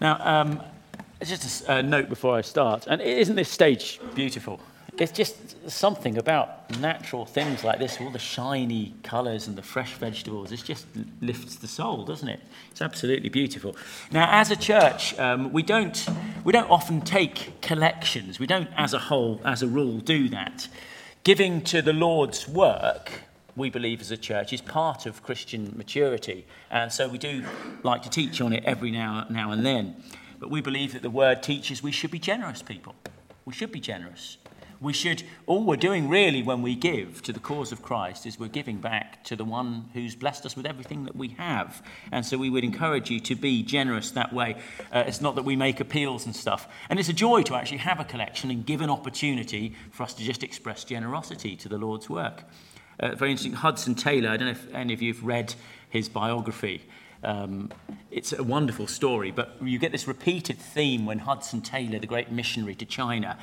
Now, 0.00 0.18
um, 0.24 0.62
just 1.22 1.68
a 1.68 1.82
note 1.82 2.08
before 2.08 2.36
I 2.36 2.40
start, 2.40 2.86
and 2.86 3.00
isn't 3.00 3.36
this 3.36 3.50
stage 3.50 4.00
beautiful? 4.14 4.60
It's 4.98 5.12
just 5.12 5.70
something 5.70 6.18
about 6.18 6.78
natural 6.78 7.24
things 7.24 7.64
like 7.64 7.78
this, 7.78 7.98
all 8.00 8.10
the 8.10 8.18
shiny 8.18 8.94
colours 9.02 9.46
and 9.46 9.56
the 9.56 9.62
fresh 9.62 9.94
vegetables. 9.94 10.52
It 10.52 10.62
just 10.64 10.86
lifts 11.22 11.56
the 11.56 11.68
soul, 11.68 12.04
doesn't 12.04 12.28
it? 12.28 12.40
It's 12.70 12.82
absolutely 12.82 13.28
beautiful. 13.28 13.76
Now, 14.10 14.28
as 14.30 14.50
a 14.50 14.56
church, 14.56 15.18
um, 15.18 15.52
we 15.52 15.62
don't 15.62 16.06
we 16.44 16.52
don't 16.52 16.70
often 16.70 17.00
take 17.00 17.60
collections. 17.62 18.38
We 18.38 18.46
don't, 18.46 18.68
as 18.76 18.92
a 18.92 18.98
whole, 18.98 19.40
as 19.44 19.62
a 19.62 19.68
rule, 19.68 19.98
do 19.98 20.28
that. 20.30 20.68
Giving 21.24 21.62
to 21.64 21.82
the 21.82 21.92
Lord's 21.92 22.48
work 22.48 23.22
we 23.56 23.70
believe 23.70 24.00
as 24.00 24.10
a 24.10 24.16
church 24.16 24.52
is 24.52 24.60
part 24.60 25.06
of 25.06 25.22
Christian 25.22 25.74
maturity. 25.76 26.46
And 26.70 26.92
so 26.92 27.08
we 27.08 27.18
do 27.18 27.44
like 27.82 28.02
to 28.02 28.10
teach 28.10 28.40
on 28.40 28.52
it 28.52 28.64
every 28.64 28.90
now, 28.90 29.26
now 29.30 29.50
and 29.50 29.64
then. 29.64 30.02
But 30.38 30.50
we 30.50 30.60
believe 30.60 30.92
that 30.94 31.02
the 31.02 31.10
word 31.10 31.42
teaches 31.42 31.82
we 31.82 31.92
should 31.92 32.10
be 32.10 32.18
generous 32.18 32.62
people. 32.62 32.94
We 33.44 33.52
should 33.52 33.72
be 33.72 33.80
generous. 33.80 34.38
We 34.80 34.94
should, 34.94 35.24
all 35.46 35.64
we're 35.64 35.76
doing 35.76 36.08
really 36.08 36.42
when 36.42 36.62
we 36.62 36.74
give 36.74 37.20
to 37.24 37.34
the 37.34 37.40
cause 37.40 37.70
of 37.70 37.82
Christ 37.82 38.24
is 38.24 38.38
we're 38.38 38.48
giving 38.48 38.78
back 38.78 39.22
to 39.24 39.36
the 39.36 39.44
one 39.44 39.90
who's 39.92 40.14
blessed 40.14 40.46
us 40.46 40.56
with 40.56 40.64
everything 40.64 41.04
that 41.04 41.14
we 41.14 41.28
have. 41.36 41.82
And 42.10 42.24
so 42.24 42.38
we 42.38 42.48
would 42.48 42.64
encourage 42.64 43.10
you 43.10 43.20
to 43.20 43.34
be 43.34 43.62
generous 43.62 44.12
that 44.12 44.32
way. 44.32 44.56
Uh, 44.90 45.04
it's 45.06 45.20
not 45.20 45.34
that 45.34 45.44
we 45.44 45.54
make 45.54 45.80
appeals 45.80 46.24
and 46.24 46.34
stuff. 46.34 46.66
And 46.88 46.98
it's 46.98 47.10
a 47.10 47.12
joy 47.12 47.42
to 47.42 47.56
actually 47.56 47.78
have 47.78 48.00
a 48.00 48.04
collection 48.04 48.50
and 48.50 48.64
give 48.64 48.80
an 48.80 48.88
opportunity 48.88 49.76
for 49.90 50.04
us 50.04 50.14
to 50.14 50.24
just 50.24 50.42
express 50.42 50.84
generosity 50.84 51.56
to 51.56 51.68
the 51.68 51.76
Lord's 51.76 52.08
work. 52.08 52.44
Uh, 53.00 53.14
very 53.14 53.30
interesting, 53.30 53.54
Hudson 53.54 53.94
Taylor, 53.94 54.28
I 54.28 54.36
don't 54.36 54.46
know 54.46 54.52
if 54.52 54.74
any 54.74 54.92
of 54.92 55.00
you 55.00 55.14
have 55.14 55.24
read 55.24 55.54
his 55.88 56.08
biography. 56.08 56.82
Um, 57.22 57.70
it's 58.10 58.32
a 58.32 58.42
wonderful 58.42 58.86
story, 58.86 59.30
but 59.30 59.56
you 59.62 59.78
get 59.78 59.92
this 59.92 60.08
repeated 60.08 60.58
theme 60.58 61.06
when 61.06 61.18
Hudson 61.20 61.60
Taylor, 61.62 61.98
the 61.98 62.06
great 62.06 62.30
missionary 62.30 62.74
to 62.74 62.84
China, 62.84 63.38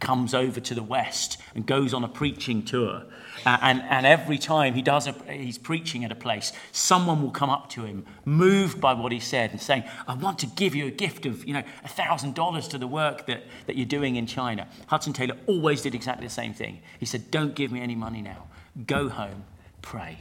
comes 0.00 0.32
over 0.32 0.60
to 0.60 0.74
the 0.74 0.82
West 0.82 1.38
and 1.54 1.66
goes 1.66 1.92
on 1.92 2.04
a 2.04 2.08
preaching 2.08 2.62
tour. 2.62 3.02
Uh, 3.44 3.58
and, 3.62 3.82
and 3.82 4.06
every 4.06 4.38
time 4.38 4.74
he 4.74 4.82
does 4.82 5.06
a, 5.06 5.12
he's 5.30 5.58
preaching 5.58 6.04
at 6.04 6.12
a 6.12 6.14
place, 6.14 6.52
someone 6.72 7.22
will 7.22 7.30
come 7.30 7.50
up 7.50 7.68
to 7.70 7.84
him, 7.84 8.04
moved 8.24 8.80
by 8.80 8.92
what 8.92 9.12
he 9.12 9.20
said, 9.20 9.50
and 9.50 9.60
saying, 9.60 9.84
I 10.06 10.14
want 10.14 10.38
to 10.40 10.46
give 10.46 10.74
you 10.74 10.86
a 10.86 10.90
gift 10.90 11.26
of, 11.26 11.44
you 11.46 11.54
know, 11.54 11.64
$1,000 11.86 12.68
to 12.70 12.78
the 12.78 12.86
work 12.86 13.26
that, 13.26 13.44
that 13.66 13.76
you're 13.76 13.86
doing 13.86 14.16
in 14.16 14.26
China. 14.26 14.68
Hudson 14.86 15.12
Taylor 15.12 15.36
always 15.46 15.82
did 15.82 15.94
exactly 15.94 16.26
the 16.26 16.32
same 16.32 16.54
thing. 16.54 16.80
He 16.98 17.06
said, 17.06 17.30
Don't 17.30 17.54
give 17.54 17.72
me 17.72 17.80
any 17.80 17.94
money 17.94 18.22
now. 18.22 18.46
Go 18.86 19.08
home, 19.08 19.44
pray. 19.80 20.18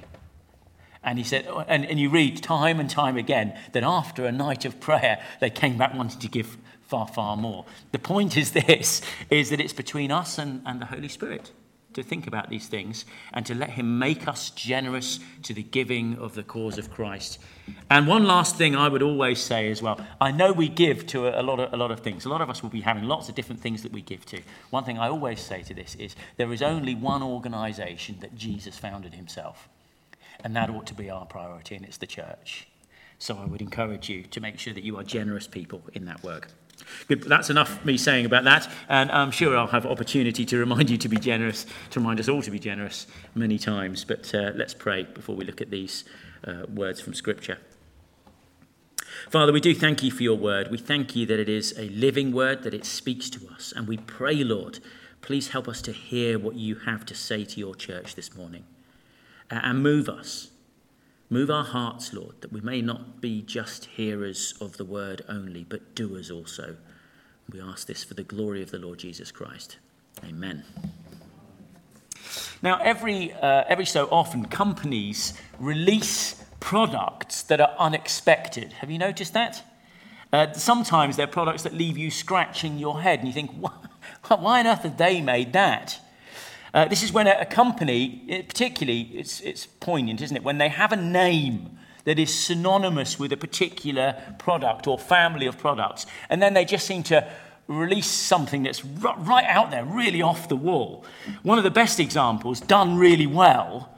And 1.03 1.17
he 1.17 1.23
said, 1.23 1.47
oh, 1.49 1.65
and, 1.67 1.85
and 1.85 1.99
you 1.99 2.09
read 2.09 2.43
time 2.43 2.79
and 2.79 2.89
time 2.89 3.17
again 3.17 3.57
that 3.71 3.83
after 3.83 4.25
a 4.25 4.31
night 4.31 4.65
of 4.65 4.79
prayer, 4.79 5.21
they 5.39 5.49
came 5.49 5.77
back 5.77 5.93
wanting 5.93 6.19
to 6.19 6.27
give 6.27 6.57
far, 6.81 7.07
far 7.07 7.35
more. 7.37 7.65
The 7.91 7.99
point 7.99 8.37
is 8.37 8.51
this, 8.51 9.01
is 9.29 9.49
that 9.49 9.59
it's 9.59 9.73
between 9.73 10.11
us 10.11 10.37
and, 10.37 10.61
and 10.65 10.79
the 10.79 10.85
Holy 10.85 11.07
Spirit 11.07 11.51
to 11.93 12.03
think 12.03 12.27
about 12.27 12.49
these 12.49 12.67
things 12.67 13.05
and 13.33 13.45
to 13.45 13.55
let 13.55 13.71
him 13.71 13.99
make 13.99 14.27
us 14.27 14.49
generous 14.51 15.19
to 15.43 15.53
the 15.53 15.63
giving 15.63 16.17
of 16.17 16.35
the 16.35 16.43
cause 16.43 16.77
of 16.77 16.91
Christ. 16.91 17.39
And 17.89 18.07
one 18.07 18.25
last 18.25 18.57
thing 18.57 18.75
I 18.75 18.87
would 18.87 19.01
always 19.01 19.39
say 19.39 19.69
as 19.69 19.81
well 19.81 19.99
I 20.19 20.31
know 20.31 20.51
we 20.51 20.69
give 20.69 21.05
to 21.07 21.27
a, 21.27 21.43
lot 21.43 21.59
of, 21.59 21.73
a 21.73 21.77
lot 21.77 21.91
of 21.91 21.99
things. 21.99 22.25
A 22.25 22.29
lot 22.29 22.41
of 22.41 22.49
us 22.49 22.63
will 22.63 22.69
be 22.69 22.81
having 22.81 23.03
lots 23.03 23.29
of 23.29 23.35
different 23.35 23.61
things 23.61 23.83
that 23.83 23.91
we 23.91 24.01
give 24.01 24.25
to. 24.27 24.41
One 24.69 24.83
thing 24.83 24.97
I 24.97 25.09
always 25.09 25.41
say 25.41 25.63
to 25.63 25.73
this 25.73 25.95
is 25.95 26.15
there 26.37 26.51
is 26.51 26.61
only 26.61 26.95
one 26.95 27.23
organization 27.23 28.17
that 28.21 28.35
Jesus 28.35 28.77
founded 28.77 29.13
himself. 29.13 29.67
And 30.43 30.55
that 30.55 30.69
ought 30.69 30.87
to 30.87 30.95
be 30.95 31.09
our 31.09 31.25
priority, 31.25 31.75
and 31.75 31.85
it's 31.85 31.97
the 31.97 32.07
church. 32.07 32.67
So 33.19 33.37
I 33.37 33.45
would 33.45 33.61
encourage 33.61 34.09
you 34.09 34.23
to 34.23 34.41
make 34.41 34.57
sure 34.57 34.73
that 34.73 34.83
you 34.83 34.97
are 34.97 35.03
generous 35.03 35.45
people 35.45 35.83
in 35.93 36.05
that 36.05 36.23
work. 36.23 36.47
Good, 37.07 37.23
that's 37.23 37.49
enough 37.49 37.83
me 37.85 37.97
saying 37.97 38.25
about 38.25 38.43
that, 38.45 38.69
and 38.89 39.11
I'm 39.11 39.31
sure 39.31 39.57
I'll 39.57 39.67
have 39.67 39.85
opportunity 39.85 40.45
to 40.45 40.57
remind 40.57 40.89
you 40.89 40.97
to 40.97 41.09
be 41.09 41.17
generous, 41.17 41.65
to 41.91 41.99
remind 41.99 42.19
us 42.19 42.29
all 42.29 42.41
to 42.41 42.51
be 42.51 42.59
generous 42.59 43.07
many 43.35 43.57
times. 43.57 44.05
But 44.05 44.33
uh, 44.33 44.51
let's 44.55 44.73
pray 44.73 45.03
before 45.03 45.35
we 45.35 45.45
look 45.45 45.61
at 45.61 45.69
these 45.69 46.03
uh, 46.45 46.63
words 46.73 47.01
from 47.01 47.13
Scripture. 47.13 47.57
Father, 49.29 49.53
we 49.53 49.61
do 49.61 49.75
thank 49.75 50.01
you 50.03 50.11
for 50.11 50.23
your 50.23 50.37
word. 50.37 50.71
We 50.71 50.77
thank 50.77 51.15
you 51.15 51.25
that 51.27 51.39
it 51.39 51.49
is 51.49 51.77
a 51.77 51.89
living 51.89 52.31
word, 52.31 52.63
that 52.63 52.73
it 52.73 52.85
speaks 52.85 53.29
to 53.31 53.47
us. 53.53 53.71
And 53.75 53.87
we 53.87 53.97
pray, 53.97 54.43
Lord, 54.43 54.79
please 55.21 55.49
help 55.49 55.67
us 55.67 55.81
to 55.83 55.91
hear 55.91 56.39
what 56.39 56.55
you 56.55 56.75
have 56.75 57.05
to 57.05 57.15
say 57.15 57.45
to 57.45 57.59
your 57.59 57.75
church 57.75 58.15
this 58.15 58.35
morning 58.35 58.65
and 59.49 59.83
move 59.83 60.09
us. 60.09 60.49
Move 61.31 61.49
our 61.49 61.63
hearts, 61.63 62.11
Lord, 62.11 62.35
that 62.41 62.51
we 62.51 62.59
may 62.59 62.81
not 62.81 63.21
be 63.21 63.41
just 63.41 63.85
hearers 63.85 64.53
of 64.59 64.75
the 64.75 64.83
word 64.83 65.21
only, 65.29 65.63
but 65.63 65.95
doers 65.95 66.29
also. 66.29 66.75
We 67.49 67.61
ask 67.61 67.87
this 67.87 68.03
for 68.03 68.15
the 68.15 68.23
glory 68.23 68.61
of 68.61 68.69
the 68.69 68.79
Lord 68.79 68.99
Jesus 68.99 69.31
Christ. 69.31 69.77
Amen. 70.25 70.65
Now, 72.61 72.79
every, 72.81 73.31
uh, 73.31 73.63
every 73.69 73.85
so 73.85 74.09
often, 74.11 74.43
companies 74.43 75.33
release 75.57 76.43
products 76.59 77.43
that 77.43 77.61
are 77.61 77.75
unexpected. 77.79 78.73
Have 78.73 78.91
you 78.91 78.97
noticed 78.97 79.33
that? 79.33 79.63
Uh, 80.33 80.51
sometimes 80.51 81.15
they're 81.15 81.27
products 81.27 81.63
that 81.63 81.73
leave 81.73 81.97
you 81.97 82.11
scratching 82.11 82.77
your 82.77 82.99
head, 83.01 83.19
and 83.19 83.27
you 83.29 83.33
think, 83.33 83.51
why 83.51 83.71
on 84.29 84.67
earth 84.67 84.83
have 84.83 84.97
they 84.97 85.21
made 85.21 85.53
that? 85.53 85.97
Uh, 86.73 86.85
this 86.85 87.03
is 87.03 87.11
when 87.11 87.27
a, 87.27 87.37
a 87.41 87.45
company, 87.45 88.23
it, 88.27 88.47
particularly, 88.47 89.01
it's, 89.13 89.41
it's 89.41 89.65
poignant, 89.65 90.21
isn't 90.21 90.37
it? 90.37 90.43
When 90.43 90.57
they 90.57 90.69
have 90.69 90.91
a 90.91 90.97
name 90.97 91.77
that 92.05 92.17
is 92.17 92.33
synonymous 92.33 93.19
with 93.19 93.31
a 93.31 93.37
particular 93.37 94.15
product 94.39 94.87
or 94.87 94.97
family 94.97 95.45
of 95.45 95.57
products, 95.57 96.05
and 96.29 96.41
then 96.41 96.53
they 96.53 96.65
just 96.65 96.87
seem 96.87 97.03
to 97.03 97.29
release 97.67 98.07
something 98.07 98.63
that's 98.63 98.83
r- 99.03 99.15
right 99.19 99.45
out 99.45 99.71
there, 99.71 99.85
really 99.85 100.21
off 100.21 100.49
the 100.49 100.55
wall. 100.55 101.05
One 101.43 101.57
of 101.57 101.63
the 101.63 101.71
best 101.71 101.99
examples, 101.99 102.59
done 102.59 102.97
really 102.97 103.27
well, 103.27 103.89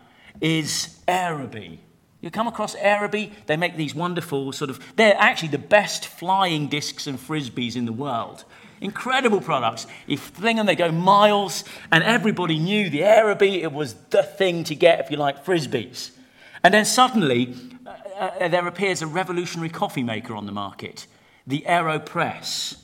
is 0.41 0.99
Aerobie. 1.07 1.77
You 2.21 2.31
come 2.31 2.47
across 2.47 2.75
Aerobie, 2.75 3.31
they 3.47 3.57
make 3.57 3.75
these 3.75 3.93
wonderful 3.93 4.51
sort 4.51 4.69
of, 4.69 4.79
they're 4.95 5.15
actually 5.17 5.49
the 5.49 5.57
best 5.57 6.05
flying 6.05 6.67
discs 6.67 7.05
and 7.05 7.19
frisbees 7.19 7.75
in 7.75 7.85
the 7.85 7.93
world. 7.93 8.45
Incredible 8.83 9.39
products. 9.39 9.87
You 10.07 10.17
fling 10.17 10.57
them, 10.57 10.65
they 10.65 10.75
go 10.75 10.91
miles, 10.91 11.63
and 11.91 12.03
everybody 12.03 12.59
knew 12.59 12.89
the 12.89 12.99
Aerobie, 12.99 13.63
it 13.63 13.71
was 13.71 13.93
the 14.09 14.23
thing 14.23 14.65
to 14.65 14.75
get 14.75 14.99
if 14.99 15.09
you 15.09 15.15
like 15.15 15.45
frisbees. 15.45 16.11
And 16.63 16.73
then 16.73 16.83
suddenly, 16.83 17.55
uh, 17.85 17.89
uh, 18.19 18.47
there 18.49 18.67
appears 18.67 19.01
a 19.01 19.07
revolutionary 19.07 19.69
coffee 19.69 20.03
maker 20.03 20.35
on 20.35 20.45
the 20.45 20.51
market, 20.51 21.07
the 21.47 21.63
AeroPress. 21.67 22.77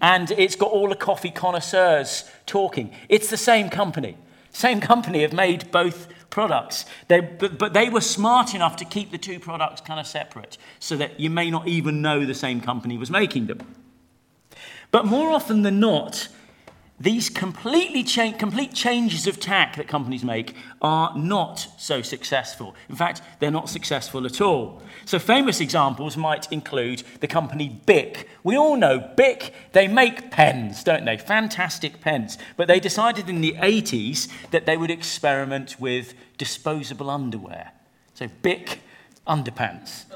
And 0.00 0.30
it's 0.30 0.54
got 0.54 0.70
all 0.70 0.88
the 0.88 0.96
coffee 0.96 1.30
connoisseurs 1.30 2.30
talking. 2.46 2.92
It's 3.08 3.28
the 3.28 3.36
same 3.36 3.68
company. 3.68 4.16
Same 4.52 4.80
company 4.80 5.22
have 5.22 5.32
made 5.32 5.70
both 5.72 6.08
products. 6.30 6.84
They, 7.08 7.20
but, 7.20 7.58
but 7.58 7.72
they 7.72 7.88
were 7.88 8.00
smart 8.00 8.54
enough 8.54 8.76
to 8.76 8.84
keep 8.84 9.10
the 9.10 9.18
two 9.18 9.40
products 9.40 9.80
kind 9.80 9.98
of 9.98 10.06
separate 10.06 10.56
so 10.78 10.96
that 10.96 11.18
you 11.18 11.30
may 11.30 11.50
not 11.50 11.66
even 11.66 12.00
know 12.00 12.24
the 12.24 12.34
same 12.34 12.60
company 12.60 12.96
was 12.96 13.10
making 13.10 13.46
them. 13.46 13.60
But 14.96 15.04
more 15.04 15.30
often 15.30 15.60
than 15.60 15.78
not, 15.78 16.28
these 16.98 17.28
completely 17.28 18.02
cha- 18.02 18.32
complete 18.32 18.72
changes 18.72 19.26
of 19.26 19.38
tack 19.38 19.76
that 19.76 19.88
companies 19.88 20.24
make 20.24 20.54
are 20.80 21.14
not 21.14 21.68
so 21.76 22.00
successful. 22.00 22.74
In 22.88 22.96
fact, 22.96 23.20
they're 23.38 23.50
not 23.50 23.68
successful 23.68 24.24
at 24.24 24.40
all. 24.40 24.80
So, 25.04 25.18
famous 25.18 25.60
examples 25.60 26.16
might 26.16 26.50
include 26.50 27.02
the 27.20 27.26
company 27.26 27.78
Bic. 27.84 28.26
We 28.42 28.56
all 28.56 28.74
know 28.74 28.98
Bic, 29.18 29.52
they 29.72 29.86
make 29.86 30.30
pens, 30.30 30.82
don't 30.82 31.04
they? 31.04 31.18
Fantastic 31.18 32.00
pens. 32.00 32.38
But 32.56 32.66
they 32.66 32.80
decided 32.80 33.28
in 33.28 33.42
the 33.42 33.52
80s 33.58 34.30
that 34.50 34.64
they 34.64 34.78
would 34.78 34.90
experiment 34.90 35.78
with 35.78 36.14
disposable 36.38 37.10
underwear. 37.10 37.72
So, 38.14 38.28
Bic 38.40 38.80
underpants. 39.26 40.06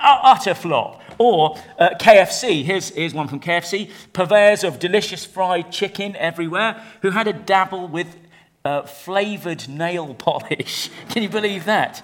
Utter 0.00 0.54
flop. 0.54 1.02
Or 1.18 1.58
uh, 1.78 1.90
KFC, 2.00 2.64
here's, 2.64 2.90
here's 2.90 3.12
one 3.12 3.26
from 3.26 3.40
KFC, 3.40 3.90
purveyors 4.12 4.62
of 4.62 4.78
delicious 4.78 5.24
fried 5.24 5.72
chicken 5.72 6.14
everywhere, 6.16 6.80
who 7.02 7.10
had 7.10 7.26
a 7.26 7.32
dabble 7.32 7.88
with 7.88 8.16
uh, 8.64 8.82
flavored 8.82 9.68
nail 9.68 10.14
polish. 10.18 10.90
Can 11.10 11.22
you 11.22 11.28
believe 11.28 11.64
that? 11.64 12.02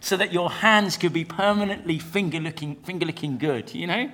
So 0.00 0.16
that 0.16 0.32
your 0.32 0.50
hands 0.50 0.96
could 0.96 1.12
be 1.12 1.24
permanently 1.24 1.98
finger 1.98 2.40
licking, 2.40 2.76
finger 2.76 3.06
licking 3.06 3.38
good, 3.38 3.74
you 3.74 3.86
know? 3.86 4.10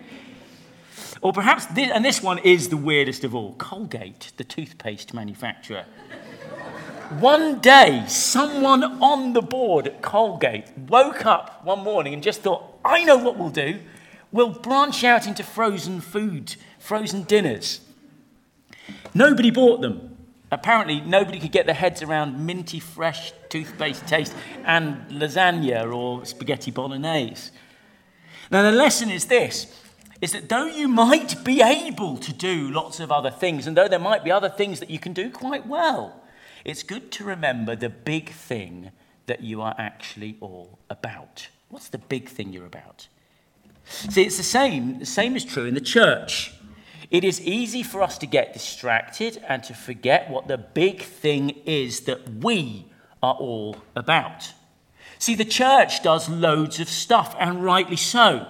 Or 1.20 1.32
perhaps, 1.32 1.66
this, 1.66 1.90
and 1.90 2.04
this 2.04 2.22
one 2.22 2.38
is 2.38 2.68
the 2.68 2.76
weirdest 2.76 3.24
of 3.24 3.34
all 3.34 3.54
Colgate, 3.54 4.32
the 4.36 4.44
toothpaste 4.44 5.14
manufacturer. 5.14 5.84
One 7.10 7.60
day, 7.60 8.04
someone 8.06 8.82
on 9.02 9.32
the 9.32 9.42
board 9.42 9.86
at 9.86 10.02
Colgate 10.02 10.66
woke 10.76 11.26
up 11.26 11.64
one 11.64 11.82
morning 11.84 12.14
and 12.14 12.22
just 12.22 12.42
thought, 12.42 12.78
I 12.84 13.04
know 13.04 13.16
what 13.16 13.36
we'll 13.36 13.50
do 13.50 13.80
We'll 14.30 14.50
branch 14.50 15.04
out 15.04 15.26
into 15.26 15.42
frozen 15.42 16.00
food, 16.00 16.56
frozen 16.78 17.22
dinners. 17.22 17.80
Nobody 19.14 19.50
bought 19.50 19.80
them. 19.80 20.16
Apparently, 20.50 21.00
nobody 21.00 21.40
could 21.40 21.52
get 21.52 21.66
their 21.66 21.74
heads 21.74 22.02
around 22.02 22.44
minty 22.44 22.80
fresh 22.80 23.32
toothpaste 23.48 24.06
taste 24.06 24.34
and 24.64 25.10
lasagna 25.10 25.92
or 25.92 26.24
spaghetti 26.24 26.70
bolognese. 26.70 27.50
Now, 28.50 28.62
the 28.62 28.72
lesson 28.72 29.10
is 29.10 29.26
this 29.26 29.74
is 30.20 30.32
that 30.32 30.48
though 30.48 30.64
you 30.64 30.88
might 30.88 31.44
be 31.44 31.62
able 31.62 32.16
to 32.16 32.32
do 32.32 32.72
lots 32.72 32.98
of 32.98 33.12
other 33.12 33.30
things, 33.30 33.66
and 33.66 33.76
though 33.76 33.86
there 33.86 34.00
might 34.00 34.24
be 34.24 34.32
other 34.32 34.48
things 34.48 34.80
that 34.80 34.90
you 34.90 34.98
can 34.98 35.12
do 35.12 35.30
quite 35.30 35.66
well, 35.66 36.20
it's 36.64 36.82
good 36.82 37.10
to 37.12 37.24
remember 37.24 37.76
the 37.76 37.88
big 37.88 38.30
thing 38.30 38.90
that 39.26 39.42
you 39.42 39.60
are 39.60 39.74
actually 39.78 40.36
all 40.40 40.78
about. 40.90 41.48
What's 41.68 41.88
the 41.88 41.98
big 41.98 42.28
thing 42.28 42.52
you're 42.52 42.66
about? 42.66 43.08
See, 43.84 44.22
it's 44.22 44.36
the 44.36 44.42
same. 44.42 44.98
The 44.98 45.06
same 45.06 45.36
is 45.36 45.44
true 45.44 45.64
in 45.64 45.74
the 45.74 45.80
church. 45.80 46.52
It 47.10 47.24
is 47.24 47.40
easy 47.40 47.82
for 47.82 48.02
us 48.02 48.18
to 48.18 48.26
get 48.26 48.52
distracted 48.52 49.42
and 49.48 49.62
to 49.64 49.74
forget 49.74 50.28
what 50.28 50.46
the 50.46 50.58
big 50.58 51.02
thing 51.02 51.50
is 51.64 52.00
that 52.00 52.28
we 52.28 52.86
are 53.22 53.34
all 53.34 53.78
about. 53.96 54.52
See, 55.18 55.34
the 55.34 55.44
church 55.44 56.02
does 56.02 56.28
loads 56.28 56.80
of 56.80 56.88
stuff, 56.88 57.34
and 57.38 57.64
rightly 57.64 57.96
so. 57.96 58.46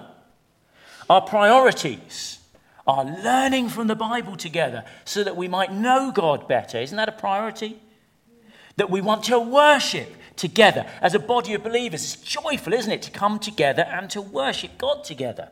Our 1.09 1.23
priorities 1.23 2.41
are 2.87 3.05
learning 3.05 3.69
from 3.69 3.87
the 3.87 3.95
Bible 3.95 4.37
together 4.37 4.85
so 5.05 5.23
that 5.25 5.37
we 5.37 5.49
might 5.49 5.73
know 5.73 6.11
God 6.13 6.49
better. 6.49 6.79
Isn't 6.79 6.97
that 6.97 7.09
a 7.09 7.13
priority? 7.13 7.79
That 8.79 8.91
we 8.91 9.01
want 9.01 9.25
to 9.25 9.39
worship 9.39 10.09
together 10.37 10.87
as 11.03 11.15
a 11.15 11.19
body 11.19 11.55
of 11.55 11.63
believers. 11.63 12.03
It's 12.03 12.23
joyful, 12.23 12.73
isn't 12.73 12.91
it, 12.91 13.03
to 13.03 13.11
come 13.11 13.39
together 13.39 13.83
and 13.83 14.09
to 14.11 14.23
worship 14.23 14.79
God 14.79 15.05
together. 15.05 15.51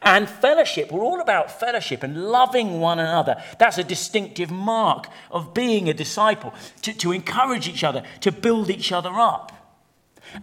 And 0.00 0.28
fellowship, 0.28 0.90
we're 0.90 1.02
all 1.02 1.20
about 1.20 1.60
fellowship 1.60 2.02
and 2.02 2.30
loving 2.30 2.80
one 2.80 2.98
another. 2.98 3.42
That's 3.58 3.78
a 3.78 3.84
distinctive 3.84 4.50
mark 4.50 5.08
of 5.30 5.52
being 5.52 5.88
a 5.88 5.94
disciple, 5.94 6.54
to, 6.82 6.94
to 6.94 7.12
encourage 7.12 7.68
each 7.68 7.84
other, 7.84 8.02
to 8.20 8.32
build 8.32 8.70
each 8.70 8.90
other 8.90 9.12
up. 9.12 9.52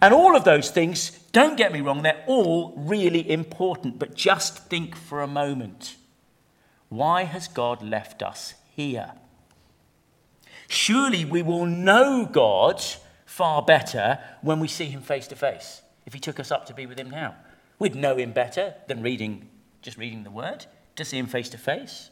And 0.00 0.14
all 0.14 0.36
of 0.36 0.44
those 0.44 0.70
things, 0.70 1.10
don't 1.32 1.56
get 1.56 1.72
me 1.72 1.80
wrong, 1.80 2.02
they're 2.02 2.22
all 2.26 2.74
really 2.76 3.28
important. 3.28 3.98
But 3.98 4.14
just 4.14 4.68
think 4.68 4.94
for 4.94 5.20
a 5.20 5.26
moment 5.26 5.96
why 6.88 7.22
has 7.22 7.46
God 7.46 7.82
left 7.82 8.20
us 8.20 8.54
here? 8.74 9.12
Surely 10.70 11.24
we 11.24 11.42
will 11.42 11.66
know 11.66 12.24
God 12.24 12.82
far 13.26 13.60
better 13.60 14.18
when 14.40 14.60
we 14.60 14.68
see 14.68 14.86
him 14.86 15.02
face 15.02 15.26
to 15.28 15.36
face. 15.36 15.82
If 16.06 16.14
he 16.14 16.20
took 16.20 16.40
us 16.40 16.50
up 16.50 16.66
to 16.66 16.74
be 16.74 16.86
with 16.86 16.98
him 16.98 17.10
now, 17.10 17.34
we'd 17.78 17.94
know 17.94 18.16
him 18.16 18.32
better 18.32 18.74
than 18.86 19.02
reading 19.02 19.48
just 19.82 19.96
reading 19.96 20.24
the 20.24 20.30
word, 20.30 20.66
to 20.96 21.04
see 21.04 21.18
him 21.18 21.26
face 21.26 21.48
to 21.50 21.58
face. 21.58 22.10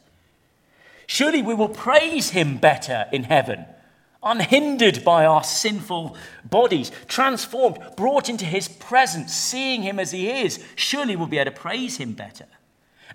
Surely 1.07 1.41
we 1.41 1.53
will 1.53 1.69
praise 1.69 2.31
him 2.31 2.57
better 2.57 3.05
in 3.11 3.23
heaven 3.23 3.65
unhindered 4.21 5.03
by 5.05 5.25
our 5.25 5.43
sinful 5.43 6.17
bodies, 6.43 6.91
transformed, 7.07 7.79
brought 7.95 8.27
into 8.27 8.45
his 8.45 8.67
presence, 8.67 9.33
seeing 9.33 9.81
him 9.81 9.97
as 9.97 10.11
he 10.11 10.29
is, 10.29 10.61
surely 10.75 11.15
we'll 11.15 11.27
be 11.27 11.37
able 11.37 11.51
to 11.51 11.57
praise 11.57 11.97
him 11.97 12.13
better. 12.13 12.45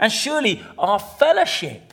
And 0.00 0.10
surely 0.10 0.64
our 0.78 0.98
fellowship, 0.98 1.92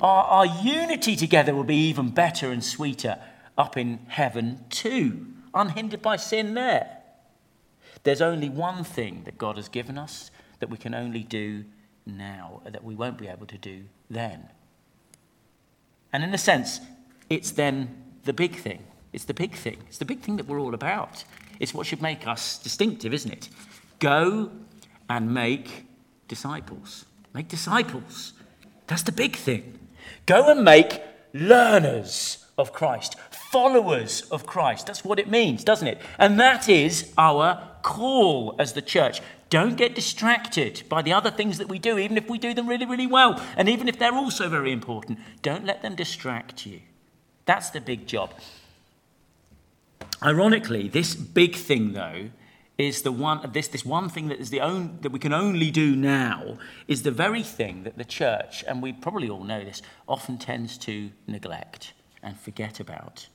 our, 0.00 0.24
our 0.24 0.46
unity 0.46 1.16
together 1.16 1.54
will 1.54 1.64
be 1.64 1.76
even 1.88 2.10
better 2.10 2.50
and 2.50 2.62
sweeter 2.62 3.18
up 3.56 3.76
in 3.76 4.00
heaven 4.08 4.64
too, 4.68 5.26
unhindered 5.54 6.02
by 6.02 6.16
sin 6.16 6.54
there. 6.54 6.98
There's 8.02 8.20
only 8.20 8.48
one 8.48 8.84
thing 8.84 9.22
that 9.24 9.38
God 9.38 9.56
has 9.56 9.68
given 9.68 9.98
us 9.98 10.30
that 10.60 10.70
we 10.70 10.76
can 10.76 10.94
only 10.94 11.22
do 11.22 11.64
now, 12.04 12.62
that 12.64 12.84
we 12.84 12.94
won't 12.94 13.18
be 13.18 13.26
able 13.26 13.46
to 13.46 13.58
do 13.58 13.84
then. 14.08 14.48
And 16.12 16.22
in 16.22 16.32
a 16.32 16.38
sense, 16.38 16.80
it's 17.28 17.50
then 17.50 18.02
the 18.24 18.32
big 18.32 18.56
thing. 18.56 18.84
It's 19.12 19.24
the 19.24 19.34
big 19.34 19.54
thing. 19.54 19.78
It's 19.88 19.98
the 19.98 20.04
big 20.04 20.20
thing 20.20 20.36
that 20.36 20.46
we're 20.46 20.60
all 20.60 20.74
about. 20.74 21.24
It's 21.58 21.74
what 21.74 21.86
should 21.86 22.02
make 22.02 22.26
us 22.26 22.58
distinctive, 22.58 23.12
isn't 23.14 23.32
it? 23.32 23.48
Go 23.98 24.50
and 25.08 25.32
make 25.32 25.86
disciples. 26.28 27.06
Make 27.32 27.48
disciples. 27.48 28.34
That's 28.86 29.02
the 29.02 29.12
big 29.12 29.36
thing. 29.36 29.78
Go 30.26 30.50
and 30.50 30.64
make 30.64 31.00
learners 31.32 32.46
of 32.58 32.72
Christ, 32.72 33.16
followers 33.30 34.22
of 34.30 34.46
Christ. 34.46 34.86
That's 34.86 35.04
what 35.04 35.18
it 35.18 35.28
means, 35.28 35.64
doesn't 35.64 35.88
it? 35.88 36.00
And 36.18 36.40
that 36.40 36.68
is 36.68 37.12
our 37.18 37.62
call 37.82 38.54
as 38.58 38.72
the 38.72 38.82
church. 38.82 39.20
Don't 39.48 39.76
get 39.76 39.94
distracted 39.94 40.82
by 40.88 41.02
the 41.02 41.12
other 41.12 41.30
things 41.30 41.58
that 41.58 41.68
we 41.68 41.78
do, 41.78 41.98
even 41.98 42.16
if 42.16 42.28
we 42.28 42.38
do 42.38 42.52
them 42.52 42.68
really, 42.68 42.86
really 42.86 43.06
well, 43.06 43.40
and 43.56 43.68
even 43.68 43.88
if 43.88 43.98
they're 43.98 44.14
also 44.14 44.48
very 44.48 44.72
important. 44.72 45.18
Don't 45.42 45.64
let 45.64 45.82
them 45.82 45.94
distract 45.94 46.66
you. 46.66 46.80
That's 47.44 47.70
the 47.70 47.80
big 47.80 48.06
job. 48.06 48.34
Ironically, 50.22 50.88
this 50.88 51.14
big 51.14 51.54
thing, 51.54 51.92
though, 51.92 52.30
is 52.78 53.02
the 53.02 53.12
one 53.12 53.50
this, 53.52 53.68
this 53.68 53.84
one 53.84 54.08
thing 54.08 54.28
that 54.28 54.38
is 54.38 54.50
the 54.50 54.60
own, 54.60 54.98
that 55.00 55.12
we 55.12 55.18
can 55.18 55.32
only 55.32 55.70
do 55.70 55.96
now 55.96 56.58
is 56.86 57.02
the 57.02 57.10
very 57.10 57.42
thing 57.42 57.84
that 57.84 57.96
the 57.96 58.04
church, 58.04 58.64
and 58.68 58.82
we 58.82 58.92
probably 58.92 59.30
all 59.30 59.44
know 59.44 59.64
this, 59.64 59.82
often 60.06 60.36
tends 60.36 60.76
to 60.78 61.10
neglect 61.26 61.92
and 62.22 62.38
forget 62.38 62.80
about. 62.80 63.28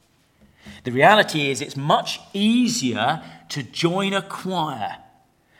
The 0.84 0.92
reality 0.92 1.50
is 1.50 1.60
it's 1.60 1.76
much 1.76 2.20
easier 2.34 3.24
to 3.50 3.64
join 3.64 4.14
a 4.14 4.22
choir, 4.22 4.98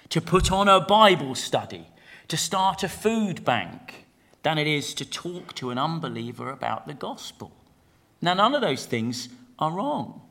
to 0.10 0.22
put 0.22 0.52
on 0.52 0.68
a 0.68 0.80
Bible 0.80 1.34
study, 1.34 1.88
to 2.28 2.38
start 2.38 2.84
a 2.84 2.90
food 2.90 3.44
bank, 3.44 4.06
than 4.44 4.58
it 4.58 4.68
is 4.68 4.94
to 4.96 5.06
talk 5.06 5.54
to 5.56 5.70
an 5.70 5.78
unbeliever 5.78 6.50
about 6.50 6.88
the 6.88 6.94
gospel. 6.94 7.52
Now, 8.22 8.34
none 8.34 8.54
of 8.54 8.62
those 8.62 8.86
things 8.86 9.30
are 9.58 9.72
wrong. 9.72 10.22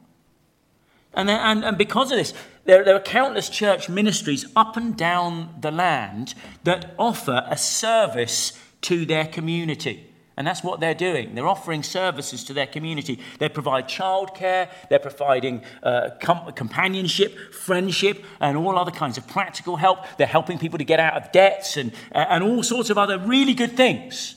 And, 1.15 1.29
and, 1.29 1.65
and 1.65 1.79
because 1.79 2.13
of 2.13 2.19
this, 2.19 2.33
there, 2.71 2.85
there 2.85 2.95
are 2.95 3.01
countless 3.01 3.49
church 3.49 3.89
ministries 3.89 4.47
up 4.55 4.77
and 4.77 4.97
down 4.97 5.57
the 5.61 5.73
land 5.73 6.37
that 6.63 6.95
offer 7.01 7.45
a 7.49 7.57
service 7.57 8.53
to 8.83 9.05
their 9.05 9.27
community. 9.27 10.07
And 10.37 10.47
that's 10.47 10.63
what 10.63 10.79
they're 10.79 10.95
doing. 10.95 11.35
They're 11.35 11.49
offering 11.49 11.83
services 11.83 12.45
to 12.45 12.53
their 12.53 12.69
community. 12.69 13.19
They 13.41 13.49
provide 13.49 13.89
childcare, 13.89 14.71
they're 14.89 15.01
providing 15.01 15.65
uh, 15.83 16.11
com- 16.21 16.53
companionship, 16.53 17.53
friendship, 17.53 18.25
and 18.41 18.57
all 18.57 18.79
other 18.79 18.93
kinds 18.93 19.19
of 19.19 19.27
practical 19.27 19.75
help. 19.75 20.07
They're 20.17 20.29
helping 20.29 20.57
people 20.57 20.79
to 20.79 20.85
get 20.85 21.01
out 21.01 21.21
of 21.21 21.33
debts 21.33 21.77
and, 21.77 21.91
and 22.13 22.45
all 22.45 22.63
sorts 22.63 22.89
of 22.89 22.97
other 22.97 23.19
really 23.19 23.53
good 23.53 23.77
things. 23.77 24.37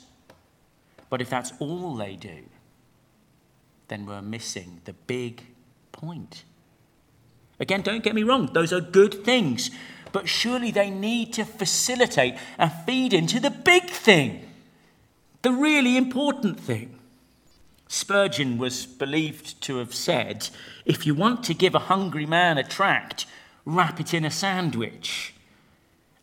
But 1.12 1.22
if 1.22 1.30
that's 1.30 1.54
all 1.60 1.94
they 1.96 2.16
do, 2.16 2.46
then 3.90 4.08
we're 4.08 4.24
missing 4.24 4.82
the 4.86 4.94
big 4.94 5.44
point. 5.92 6.46
Again, 7.64 7.82
don't 7.82 8.04
get 8.04 8.14
me 8.14 8.24
wrong, 8.24 8.50
those 8.52 8.74
are 8.74 8.82
good 8.82 9.24
things, 9.24 9.72
but 10.12 10.28
surely 10.28 10.70
they 10.70 10.90
need 10.90 11.32
to 11.32 11.46
facilitate 11.46 12.36
and 12.58 12.70
feed 12.86 13.14
into 13.14 13.40
the 13.40 13.50
big 13.50 13.90
thing, 13.90 14.46
the 15.44 15.54
really 15.54 15.96
important 15.96 16.60
thing. 16.60 17.00
Spurgeon 17.88 18.58
was 18.58 18.86
believed 18.86 19.62
to 19.62 19.78
have 19.78 19.96
said, 19.96 20.50
If 20.84 21.06
you 21.06 21.16
want 21.16 21.42
to 21.46 21.54
give 21.54 21.74
a 21.74 21.88
hungry 21.88 22.26
man 22.26 22.58
a 22.58 22.66
tract, 22.66 23.28
wrap 23.64 24.02
it 24.02 24.14
in 24.14 24.26
a 24.26 24.32
sandwich. 24.32 25.34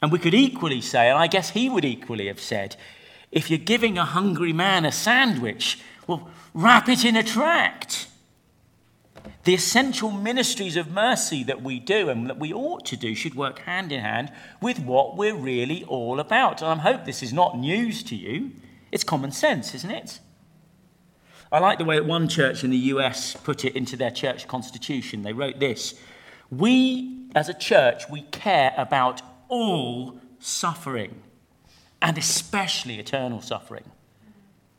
And 0.02 0.12
we 0.12 0.18
could 0.18 0.34
equally 0.34 0.82
say, 0.82 1.08
and 1.08 1.16
I 1.16 1.26
guess 1.26 1.50
he 1.50 1.70
would 1.70 1.86
equally 1.86 2.26
have 2.26 2.40
said, 2.40 2.76
if 3.32 3.48
you're 3.48 3.58
giving 3.58 3.96
a 3.96 4.04
hungry 4.04 4.52
man 4.52 4.84
a 4.84 4.92
sandwich, 4.92 5.78
well, 6.06 6.28
wrap 6.52 6.86
it 6.90 7.02
in 7.02 7.16
a 7.16 7.22
tract. 7.22 8.08
The 9.44 9.54
essential 9.54 10.10
ministries 10.10 10.76
of 10.76 10.90
mercy 10.90 11.42
that 11.44 11.62
we 11.62 11.80
do 11.80 12.10
and 12.10 12.28
that 12.28 12.38
we 12.38 12.52
ought 12.52 12.84
to 12.86 12.96
do 12.96 13.14
should 13.14 13.34
work 13.34 13.60
hand 13.60 13.90
in 13.90 14.00
hand 14.00 14.30
with 14.60 14.78
what 14.78 15.16
we're 15.16 15.34
really 15.34 15.82
all 15.84 16.20
about. 16.20 16.60
And 16.60 16.70
I 16.70 16.82
hope 16.82 17.04
this 17.04 17.22
is 17.22 17.32
not 17.32 17.58
news 17.58 18.02
to 18.04 18.16
you. 18.16 18.52
It's 18.92 19.04
common 19.04 19.32
sense, 19.32 19.74
isn't 19.74 19.90
it? 19.90 20.20
I 21.50 21.58
like 21.58 21.78
the 21.78 21.84
way 21.84 21.96
that 21.96 22.04
one 22.04 22.28
church 22.28 22.62
in 22.62 22.70
the 22.70 22.76
US 22.76 23.34
put 23.34 23.64
it 23.64 23.74
into 23.74 23.96
their 23.96 24.10
church 24.10 24.46
constitution. 24.46 25.22
They 25.22 25.32
wrote 25.32 25.58
this 25.58 25.94
We, 26.50 27.26
as 27.34 27.48
a 27.48 27.54
church, 27.54 28.10
we 28.10 28.22
care 28.22 28.74
about 28.76 29.22
all 29.48 30.20
suffering, 30.38 31.22
and 32.02 32.18
especially 32.18 32.98
eternal 32.98 33.40
suffering. 33.40 33.84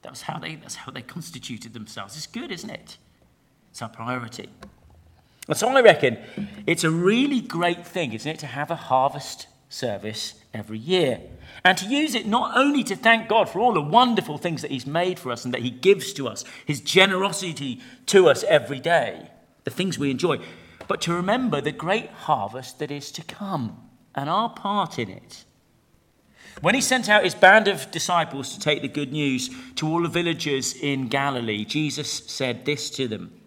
That's 0.02 0.24
how 0.24 0.40
they, 0.40 0.56
that's 0.56 0.76
how 0.76 0.92
they 0.92 1.02
constituted 1.02 1.74
themselves. 1.74 2.16
It's 2.16 2.28
good, 2.28 2.52
isn't 2.52 2.70
it? 2.70 2.98
It's 3.72 3.82
our 3.82 3.90
priority. 3.90 4.50
And 5.48 5.58
so 5.58 5.70
I 5.70 5.82
reckon 5.82 6.18
it's 6.68 6.84
a 6.84 6.92
really 6.92 7.42
great 7.42 7.86
thing, 7.86 8.14
isn't 8.14 8.32
it, 8.32 8.40
to 8.40 8.48
have 8.48 8.70
a 8.70 8.76
harvest 8.76 9.48
service 9.70 10.36
every 10.54 10.78
year. 10.78 11.20
And 11.64 11.78
to 11.78 11.86
use 11.86 12.16
it 12.16 12.28
not 12.28 12.58
only 12.58 12.84
to 12.86 12.96
thank 12.96 13.28
God 13.28 13.50
for 13.50 13.60
all 13.60 13.74
the 13.74 13.82
wonderful 13.82 14.38
things 14.38 14.62
that 14.62 14.72
He's 14.72 14.86
made 14.86 15.18
for 15.18 15.32
us 15.32 15.46
and 15.46 15.54
that 15.54 15.62
He 15.62 15.72
gives 15.72 16.14
to 16.14 16.28
us, 16.28 16.44
His 16.66 16.82
generosity 16.82 17.82
to 18.08 18.30
us 18.30 18.44
every 18.44 18.80
day, 18.80 19.30
the 19.64 19.72
things 19.72 19.98
we 19.98 20.12
enjoy, 20.12 20.40
but 20.88 21.02
to 21.02 21.14
remember 21.14 21.62
the 21.62 21.72
great 21.72 22.10
harvest 22.10 22.80
that 22.80 22.92
is 22.92 23.12
to 23.12 23.24
come 23.24 23.90
and 24.14 24.30
our 24.30 24.50
part 24.50 25.00
in 25.00 25.10
it. 25.10 25.46
When 26.60 26.76
he 26.76 26.82
sent 26.82 27.10
out 27.10 27.24
his 27.24 27.34
band 27.34 27.68
of 27.68 27.90
disciples 27.92 28.54
to 28.54 28.60
take 28.60 28.82
the 28.82 28.88
good 28.88 29.12
news 29.12 29.50
to 29.76 29.88
all 29.88 30.04
the 30.04 30.10
villagers 30.10 30.74
in 30.74 31.08
Galilee, 31.08 31.66
Jesus 31.66 32.12
said 32.12 32.66
this 32.66 32.90
to 32.92 33.08
them 33.08 33.41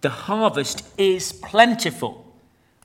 The 0.00 0.10
harvest 0.10 0.88
is 0.98 1.32
plentiful, 1.32 2.32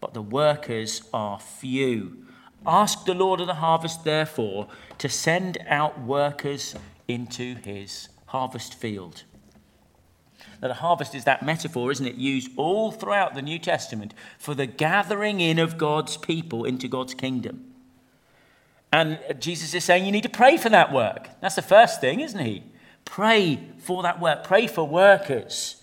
but 0.02 0.14
the 0.14 0.22
workers 0.22 1.02
are 1.14 1.40
few. 1.40 2.26
Ask 2.66 3.06
the 3.06 3.14
Lord 3.14 3.40
of 3.40 3.48
the 3.48 3.56
harvest, 3.56 4.04
therefore, 4.04 4.68
to 4.98 5.10
send 5.10 5.58
out 5.68 6.02
workers 6.02 6.76
into 7.08 7.56
his 7.56 8.10
harvest 8.28 8.74
field. 8.74 9.24
Now, 10.62 10.70
the 10.70 10.76
harvest 10.76 11.14
is 11.14 11.26
that 11.26 11.44
metaphor, 11.44 11.92
isn't 11.92 12.06
it? 12.06 12.16
Used 12.16 12.52
all 12.56 12.92
throughout 12.92 13.36
the 13.36 13.42
New 13.42 13.60
Testament 13.60 14.14
for 14.40 14.56
the 14.56 14.66
gathering 14.66 15.40
in 15.42 15.60
of 15.60 15.78
God's 15.78 16.16
people 16.18 16.64
into 16.64 16.88
God's 16.88 17.14
kingdom. 17.14 17.66
And 18.92 19.20
Jesus 19.40 19.74
is 19.74 19.84
saying 19.84 20.06
you 20.06 20.12
need 20.12 20.24
to 20.24 20.30
pray 20.30 20.56
for 20.56 20.70
that 20.70 20.94
work. 20.94 21.30
That's 21.42 21.56
the 21.56 21.62
first 21.62 22.00
thing, 22.00 22.22
isn't 22.22 22.40
he? 22.40 22.64
Pray 23.06 23.60
for 23.80 24.04
that 24.04 24.22
work. 24.22 24.44
Pray 24.44 24.68
for 24.68 24.88
workers, 24.88 25.83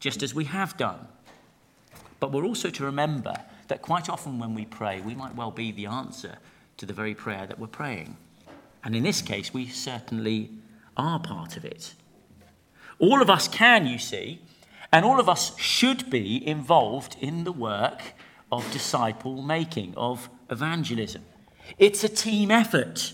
just 0.00 0.22
as 0.22 0.34
we 0.34 0.44
have 0.44 0.76
done. 0.76 1.08
But 2.20 2.32
we're 2.32 2.44
also 2.44 2.70
to 2.70 2.84
remember 2.84 3.34
that 3.68 3.82
quite 3.82 4.08
often 4.08 4.38
when 4.38 4.54
we 4.54 4.64
pray, 4.64 5.00
we 5.00 5.14
might 5.14 5.34
well 5.34 5.50
be 5.50 5.72
the 5.72 5.86
answer 5.86 6.38
to 6.78 6.86
the 6.86 6.92
very 6.92 7.14
prayer 7.14 7.46
that 7.46 7.58
we're 7.58 7.66
praying. 7.66 8.16
And 8.82 8.96
in 8.96 9.02
this 9.02 9.22
case, 9.22 9.52
we 9.52 9.66
certainly 9.66 10.50
are 10.96 11.20
part 11.20 11.56
of 11.56 11.64
it. 11.64 11.94
All 12.98 13.22
of 13.22 13.30
us 13.30 13.46
can, 13.46 13.86
you 13.86 13.98
see, 13.98 14.40
and 14.92 15.04
all 15.04 15.20
of 15.20 15.28
us 15.28 15.56
should 15.58 16.10
be 16.10 16.46
involved 16.46 17.16
in 17.20 17.44
the 17.44 17.52
work 17.52 18.00
of 18.50 18.70
disciple 18.72 19.42
making, 19.42 19.94
of 19.96 20.28
evangelism. 20.50 21.22
It's 21.78 22.02
a 22.02 22.08
team 22.08 22.50
effort. 22.50 23.12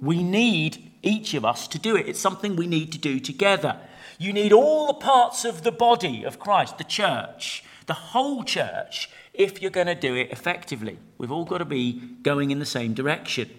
We 0.00 0.22
need 0.22 0.92
each 1.02 1.34
of 1.34 1.44
us 1.44 1.66
to 1.68 1.78
do 1.78 1.96
it. 1.96 2.08
It's 2.08 2.20
something 2.20 2.54
we 2.54 2.68
need 2.68 2.92
to 2.92 2.98
do 2.98 3.18
together. 3.18 3.76
You 4.22 4.32
need 4.32 4.52
all 4.52 4.86
the 4.86 4.94
parts 4.94 5.44
of 5.44 5.64
the 5.64 5.72
body 5.72 6.22
of 6.22 6.38
Christ, 6.38 6.78
the 6.78 6.84
church, 6.84 7.64
the 7.86 7.92
whole 7.92 8.44
church, 8.44 9.10
if 9.34 9.60
you're 9.60 9.72
going 9.72 9.88
to 9.88 9.96
do 9.96 10.14
it 10.14 10.30
effectively. 10.30 10.96
We've 11.18 11.32
all 11.32 11.44
got 11.44 11.58
to 11.58 11.64
be 11.64 12.00
going 12.22 12.52
in 12.52 12.60
the 12.60 12.64
same 12.64 12.94
direction. 12.94 13.50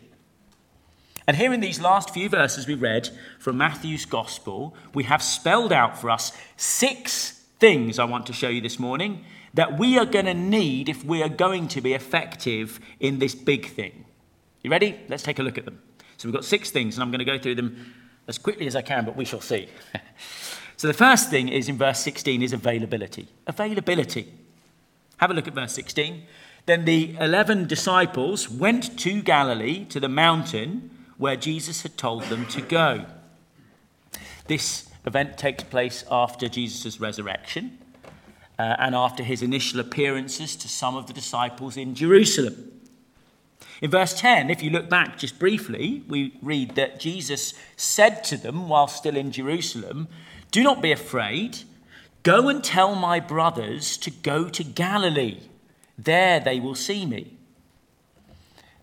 And 1.28 1.36
here 1.36 1.52
in 1.52 1.60
these 1.60 1.82
last 1.82 2.12
few 2.12 2.30
verses 2.30 2.66
we 2.66 2.76
read 2.76 3.10
from 3.40 3.58
Matthew's 3.58 4.06
Gospel, 4.06 4.74
we 4.94 5.04
have 5.04 5.22
spelled 5.22 5.74
out 5.74 6.00
for 6.00 6.10
us 6.10 6.32
six 6.56 7.42
things 7.60 8.00
I 8.00 8.06
want 8.06 8.26
to 8.28 8.34
show 8.34 8.48
you 8.48 8.62
this 8.62 8.80
morning 8.80 9.26
that 9.54 9.78
we 9.78 9.98
are 9.98 10.06
going 10.06 10.28
to 10.28 10.34
need 10.34 10.88
if 10.88 11.04
we 11.04 11.22
are 11.22 11.30
going 11.30 11.68
to 11.68 11.82
be 11.82 11.92
effective 11.92 12.80
in 13.02 13.20
this 13.20 13.36
big 13.36 13.68
thing. 13.68 14.06
You 14.64 14.72
ready? 14.72 14.98
Let's 15.10 15.24
take 15.24 15.40
a 15.40 15.44
look 15.44 15.58
at 15.58 15.66
them. 15.66 15.82
So 16.16 16.30
we've 16.30 16.34
got 16.34 16.46
six 16.46 16.72
things, 16.72 16.96
and 16.96 17.04
I'm 17.04 17.12
going 17.12 17.20
to 17.20 17.26
go 17.26 17.38
through 17.38 17.56
them 17.56 17.94
as 18.30 18.38
quickly 18.38 18.68
as 18.68 18.78
I 18.78 18.82
can, 18.82 19.04
but 19.04 19.18
we 19.18 19.26
shall 19.26 19.42
see. 19.42 19.68
so 20.84 20.90
the 20.90 20.94
first 20.94 21.30
thing 21.30 21.48
is 21.48 21.70
in 21.70 21.78
verse 21.78 22.02
16 22.02 22.42
is 22.42 22.52
availability. 22.52 23.30
Availability. 23.48 24.28
Have 25.16 25.32
a 25.32 25.34
look 25.34 25.48
at 25.48 25.54
verse 25.54 25.72
16. 25.72 26.24
Then 26.66 26.84
the 26.84 27.16
11 27.22 27.68
disciples 27.68 28.50
went 28.50 29.00
to 29.00 29.22
Galilee, 29.22 29.86
to 29.86 30.02
the 30.02 30.10
mountain 30.10 30.92
where 31.18 31.38
Jesus 31.38 31.84
had 31.84 31.98
told 31.98 32.24
them 32.24 32.46
to 32.48 32.60
go. 32.60 33.06
This 34.48 34.90
event 35.06 35.38
takes 35.38 35.64
place 35.64 36.04
after 36.12 36.50
Jesus' 36.50 37.00
resurrection 37.00 37.78
uh, 38.60 38.76
and 38.78 38.94
after 38.94 39.24
his 39.24 39.42
initial 39.42 39.80
appearances 39.80 40.54
to 40.58 40.68
some 40.68 40.98
of 40.98 41.08
the 41.08 41.14
disciples 41.14 41.78
in 41.78 41.96
Jerusalem. 41.96 42.74
In 43.82 43.90
verse 43.90 44.20
10, 44.20 44.50
if 44.50 44.62
you 44.62 44.70
look 44.70 44.90
back 44.90 45.18
just 45.18 45.40
briefly, 45.40 46.04
we 46.10 46.38
read 46.42 46.76
that 46.76 47.00
Jesus 47.00 47.54
said 47.78 48.26
to 48.26 48.36
them 48.36 48.68
while 48.68 48.90
still 48.90 49.16
in 49.16 49.32
Jerusalem, 49.32 50.10
Do 50.54 50.62
not 50.62 50.84
be 50.84 50.92
afraid. 50.92 51.58
Go 52.22 52.48
and 52.48 52.64
tell 52.64 52.94
my 52.94 53.20
brothers 53.20 53.98
to 53.98 54.12
go 54.12 54.48
to 54.50 54.64
Galilee. 54.64 55.40
There 55.98 56.40
they 56.40 56.60
will 56.60 56.76
see 56.76 57.08
me. 57.08 57.38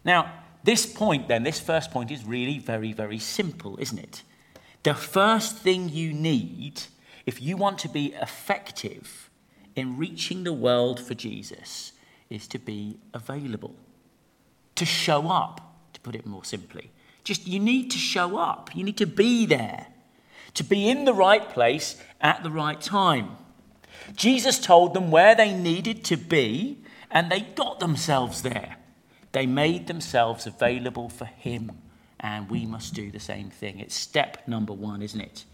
Now, 0.04 0.32
this 0.64 0.84
point, 0.84 1.28
then, 1.28 1.44
this 1.44 1.60
first 1.60 1.92
point 1.92 2.10
is 2.10 2.24
really 2.24 2.58
very, 2.58 2.92
very 2.92 3.20
simple, 3.20 3.78
isn't 3.78 4.00
it? 4.00 4.24
The 4.82 4.94
first 4.94 5.58
thing 5.58 5.88
you 5.88 6.12
need 6.12 6.82
if 7.24 7.40
you 7.40 7.56
want 7.56 7.78
to 7.78 7.88
be 7.88 8.14
effective 8.20 9.30
in 9.76 9.96
reaching 9.96 10.42
the 10.42 10.52
world 10.52 10.98
for 10.98 11.14
Jesus 11.14 11.92
is 12.30 12.48
to 12.48 12.58
be 12.58 12.98
available, 13.14 13.76
to 14.74 14.84
show 14.84 15.28
up, 15.28 15.60
to 15.92 16.00
put 16.00 16.16
it 16.16 16.26
more 16.26 16.44
simply. 16.44 16.90
Just 17.22 17.46
you 17.46 17.60
need 17.60 17.92
to 17.92 17.98
show 17.98 18.38
up, 18.38 18.74
you 18.74 18.82
need 18.82 18.96
to 18.96 19.06
be 19.06 19.46
there, 19.46 19.86
to 20.54 20.64
be 20.64 20.88
in 20.88 21.04
the 21.04 21.14
right 21.14 21.49
place 21.49 22.00
at 22.21 22.42
the 22.42 22.50
right 22.50 22.80
time. 22.80 23.37
Jesus 24.14 24.59
told 24.59 24.95
them 24.95 25.11
where 25.11 25.35
they 25.35 25.52
needed 25.52 26.04
to 26.04 26.16
be, 26.16 26.78
and 27.11 27.30
they 27.30 27.40
got 27.40 27.80
themselves 27.80 28.42
there. 28.42 28.76
They 29.33 29.47
made 29.47 29.87
themselves 29.87 30.47
available 30.47 31.09
for 31.09 31.26
Him, 31.26 31.73
and 32.19 32.50
we 32.50 32.66
must 32.66 32.95
do 32.95 33.11
the 33.11 33.21
same 33.21 33.50
thing. 33.50 33.78
It's 33.78 33.95
step 33.95 34.47
number 34.47 34.73
one, 34.73 35.02
isn't 35.02 35.21
it? 35.21 35.45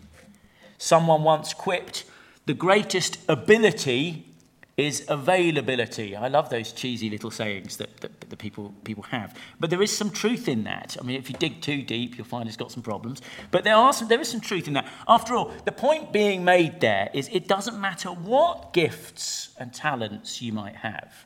Someone 0.79 1.23
once 1.23 1.55
quipped, 1.55 2.05
the 2.47 2.55
greatest 2.55 3.19
ability 3.29 4.36
is 4.77 5.07
availability. 5.09 6.15
I 6.15 6.29
love 6.29 6.51
those 6.51 6.71
cheesy 6.71 7.09
little 7.09 7.31
sayings 7.31 7.79
that, 7.79 7.97
that, 8.03 8.21
that, 8.21 8.29
the 8.29 8.37
people, 8.37 8.75
people 8.85 9.05
have. 9.05 9.35
But 9.59 9.71
there 9.71 9.81
is 9.81 9.97
some 9.97 10.11
truth 10.11 10.49
in 10.49 10.65
that. 10.65 10.97
I 11.01 11.05
mean, 11.05 11.17
if 11.17 11.31
you 11.31 11.37
dig 11.37 11.63
too 11.63 11.83
deep, 11.83 12.19
you'll 12.19 12.27
find 12.27 12.47
it's 12.47 12.59
got 12.59 12.71
some 12.71 12.83
problems. 12.83 13.23
But 13.51 13.65
there, 13.65 13.75
are 13.75 13.93
some, 13.95 14.09
there 14.09 14.21
is 14.21 14.31
some 14.31 14.41
truth 14.41 14.69
in 14.69 14.75
that. 14.75 14.87
After 15.09 15.35
all, 15.35 15.51
the 15.65 15.73
point 15.73 16.13
being 16.13 16.45
made 16.45 16.81
there 16.81 17.09
is 17.15 17.31
it 17.33 17.49
doesn't 17.49 17.81
matter 17.81 18.11
what 18.11 18.75
gifts 18.75 19.55
and 19.59 19.73
talents 19.73 20.43
you 20.43 20.53
might 20.53 20.77
have. 20.77 21.25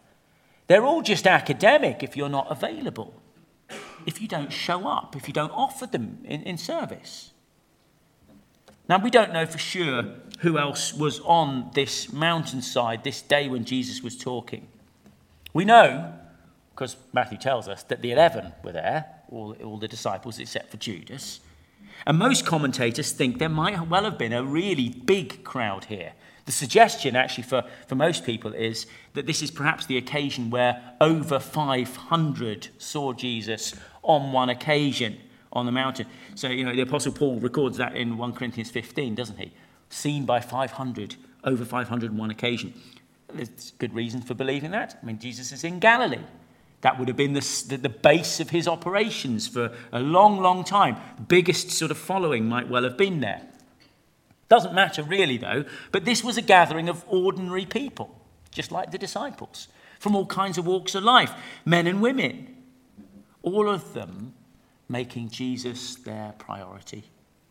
They're 0.69 0.85
all 0.85 1.03
just 1.03 1.27
academic 1.27 2.05
if 2.05 2.17
you're 2.17 2.29
not 2.29 2.47
available, 2.49 3.21
if 4.07 4.23
you 4.23 4.29
don't 4.29 4.53
show 4.53 4.87
up, 4.87 5.17
if 5.17 5.27
you 5.27 5.35
don't 5.35 5.51
offer 5.51 5.87
them 5.87 6.19
in, 6.25 6.45
in 6.45 6.57
service. 6.57 7.33
Now, 8.89 8.99
we 8.99 9.11
don't 9.11 9.33
know 9.33 9.47
for 9.47 9.59
sure 9.59 10.05
who 10.41 10.59
else 10.59 10.93
was 10.95 11.21
on 11.21 11.71
this 11.75 12.13
mountainside 12.13 13.05
this 13.05 13.21
day 13.21 13.49
when 13.49 13.65
Jesus 13.65 14.03
was 14.03 14.17
talking. 14.17 14.67
We 15.53 15.65
know, 15.65 16.15
because 16.75 16.97
Matthew 17.13 17.39
tells 17.39 17.69
us, 17.69 17.83
that 17.85 18.01
the 18.01 18.13
11 18.13 18.53
were 18.65 18.73
there, 18.73 19.07
all, 19.31 19.55
all 19.63 19.77
the 19.77 19.89
disciples 19.89 20.39
except 20.39 20.71
for 20.71 20.79
Judas. 20.79 21.41
And 22.07 22.19
most 22.19 22.47
commentators 22.47 23.13
think 23.13 23.39
there 23.39 23.51
might 23.51 23.89
well 23.89 24.05
have 24.05 24.17
been 24.17 24.33
a 24.33 24.43
really 24.43 24.89
big 24.89 25.45
crowd 25.45 25.85
here. 25.85 26.13
The 26.47 26.53
suggestion, 26.53 27.17
actually, 27.17 27.45
for, 27.45 27.65
for 27.87 27.95
most 27.95 28.25
people 28.25 28.55
is 28.55 28.87
that 29.13 29.27
this 29.27 29.43
is 29.43 29.51
perhaps 29.51 29.85
the 29.85 29.99
occasion 29.99 30.49
where 30.49 30.95
over 31.03 31.39
500 31.39 32.69
saw 32.79 33.13
Jesus 33.13 33.75
on 34.03 34.33
one 34.33 34.49
occasion 34.49 35.19
on 35.53 35.67
the 35.67 35.73
mountain. 35.73 36.07
So, 36.35 36.49
you 36.49 36.65
know, 36.65 36.75
the 36.75 36.81
Apostle 36.81 37.13
Paul 37.13 37.41
records 37.41 37.77
that 37.77 37.95
in 37.95 38.17
1 38.17 38.33
Corinthians 38.33 38.71
15, 38.71 39.15
doesn't 39.15 39.39
he? 39.39 39.53
Seen 39.91 40.25
by 40.25 40.41
500, 40.41 41.17
over 41.45 41.65
500 41.65 42.11
on 42.11 42.17
one 42.17 42.31
occasion. 42.31 42.75
There's 43.35 43.73
good 43.79 43.95
reason 43.95 44.23
for 44.23 44.35
believing 44.35 44.71
that. 44.71 44.99
I 45.01 45.07
mean, 45.07 45.19
Jesus 45.19 45.53
is 45.53 45.65
in 45.65 45.79
Galilee. 45.79 46.25
That 46.81 46.99
would 46.99 47.09
have 47.09 47.17
been 47.17 47.35
the, 47.35 47.65
the, 47.69 47.77
the, 47.77 47.89
base 47.91 48.41
of 48.41 48.51
his 48.51 48.67
operations 48.67 49.47
for 49.47 49.73
a 49.93 50.01
long, 50.01 50.41
long 50.41 50.65
time. 50.65 50.97
Biggest 51.29 51.71
sort 51.71 51.91
of 51.91 51.99
following 51.99 52.47
might 52.47 52.69
well 52.69 52.85
have 52.85 52.97
been 52.97 53.21
there. 53.21 53.43
Doesn't 54.49 54.75
matter 54.75 55.03
really, 55.03 55.37
though, 55.37 55.65
but 55.93 56.05
this 56.05 56.25
was 56.25 56.37
a 56.37 56.43
gathering 56.43 56.89
of 56.89 57.05
ordinary 57.07 57.67
people, 57.67 58.19
just 58.51 58.73
like 58.73 58.91
the 58.91 58.99
disciples, 58.99 59.69
from 59.99 60.17
all 60.17 60.27
kinds 60.27 60.59
of 60.59 60.67
walks 60.67 60.95
of 60.95 61.05
life, 61.05 61.33
men 61.65 61.87
and 61.87 62.01
women, 62.01 62.57
all 63.43 63.69
of 63.69 63.93
them 63.93 64.35
making 64.89 65.29
Jesus 65.29 65.95
their 65.97 66.33
priority. 66.39 67.05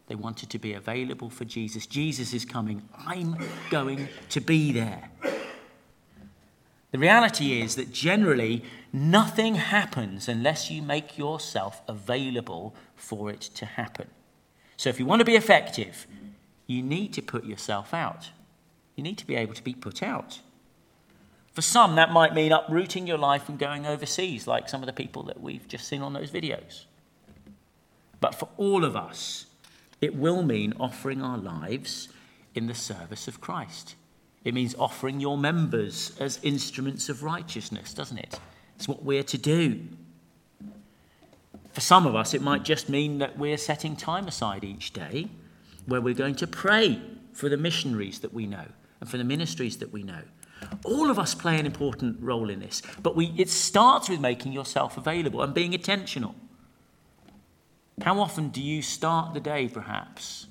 They 0.10 0.16
wanted 0.16 0.50
to 0.50 0.60
be 0.60 0.74
available 0.74 1.30
for 1.30 1.46
Jesus. 1.46 1.86
Jesus 1.86 2.34
is 2.34 2.44
coming. 2.44 2.82
I'm 3.06 3.38
going 3.70 4.10
to 4.30 4.42
be 4.42 4.72
there. 4.72 5.12
The 6.92 6.98
reality 6.98 7.62
is 7.62 7.76
that 7.76 7.94
generally 7.94 8.64
nothing 8.92 9.54
happens 9.54 10.28
unless 10.28 10.72
you 10.72 10.82
make 10.82 11.20
yourself 11.20 11.84
available 11.88 12.74
for 12.96 13.30
it 13.30 13.42
to 13.42 13.68
happen. 13.68 14.08
So 14.78 14.90
if 14.90 15.00
you 15.00 15.06
want 15.06 15.20
to 15.20 15.26
be 15.26 15.36
effective, 15.36 16.08
you 16.66 16.82
need 16.82 17.14
to 17.14 17.22
put 17.22 17.46
yourself 17.46 17.94
out. 17.94 18.32
You 18.96 19.04
need 19.04 19.20
to 19.20 19.28
be 19.28 19.36
able 19.36 19.54
to 19.54 19.64
be 19.64 19.76
put 19.76 20.02
out. 20.02 20.40
For 21.54 21.62
some, 21.62 21.96
that 21.98 22.12
might 22.12 22.34
mean 22.34 22.52
uprooting 22.52 23.06
your 23.06 23.20
life 23.20 23.48
and 23.48 23.60
going 23.60 23.86
overseas, 23.86 24.48
like 24.48 24.70
some 24.70 24.82
of 24.82 24.88
the 24.88 24.94
people 24.94 25.22
that 25.24 25.40
we've 25.40 25.68
just 25.68 25.88
seen 25.88 26.02
on 26.02 26.14
those 26.14 26.32
videos. 26.32 26.86
But 28.20 28.34
for 28.34 28.50
all 28.58 28.84
of 28.84 28.96
us, 28.96 29.46
it 30.02 30.16
will 30.16 30.44
mean 30.44 30.74
offering 30.80 31.22
our 31.22 31.38
lives 31.38 32.10
in 32.56 32.68
the 32.68 32.74
service 32.74 33.28
of 33.28 33.42
Christ. 33.42 33.96
It 34.44 34.54
means 34.54 34.74
offering 34.76 35.20
your 35.20 35.38
members 35.38 36.16
as 36.20 36.40
instruments 36.44 37.10
of 37.10 37.24
righteousness, 37.24 37.94
doesn't 37.94 38.18
it? 38.18 38.40
It's 38.76 38.88
what 38.88 39.04
we're 39.04 39.24
to 39.24 39.38
do. 39.38 39.82
For 41.74 41.82
some 41.82 42.08
of 42.08 42.16
us, 42.16 42.34
it 42.34 42.42
might 42.42 42.64
just 42.64 42.90
mean 42.90 43.20
that 43.20 43.38
we're 43.38 43.58
setting 43.58 43.96
time 43.96 44.28
aside 44.28 44.64
each 44.64 44.94
day 44.94 45.28
where 45.86 46.02
we're 46.02 46.14
going 46.14 46.36
to 46.36 46.48
pray 46.48 47.02
for 47.34 47.50
the 47.50 47.58
missionaries 47.58 48.20
that 48.20 48.34
we 48.34 48.46
know 48.46 48.66
and 49.00 49.10
for 49.10 49.18
the 49.18 49.24
ministries 49.24 49.78
that 49.78 49.92
we 49.92 50.04
know. 50.04 50.22
All 50.84 51.10
of 51.10 51.18
us 51.18 51.34
play 51.34 51.60
an 51.60 51.66
important 51.66 52.18
role 52.22 52.50
in 52.50 52.60
this, 52.60 52.82
but 53.02 53.16
we, 53.16 53.34
it 53.38 53.50
starts 53.50 54.10
with 54.10 54.20
making 54.20 54.52
yourself 54.52 54.98
available 54.98 55.42
and 55.42 55.54
being 55.54 55.74
intentional. 55.74 56.36
How 58.02 58.20
often 58.20 58.50
do 58.50 58.62
you 58.62 58.82
start 58.82 59.34
the 59.34 59.42
day, 59.42 59.68
perhaps, 59.68 60.48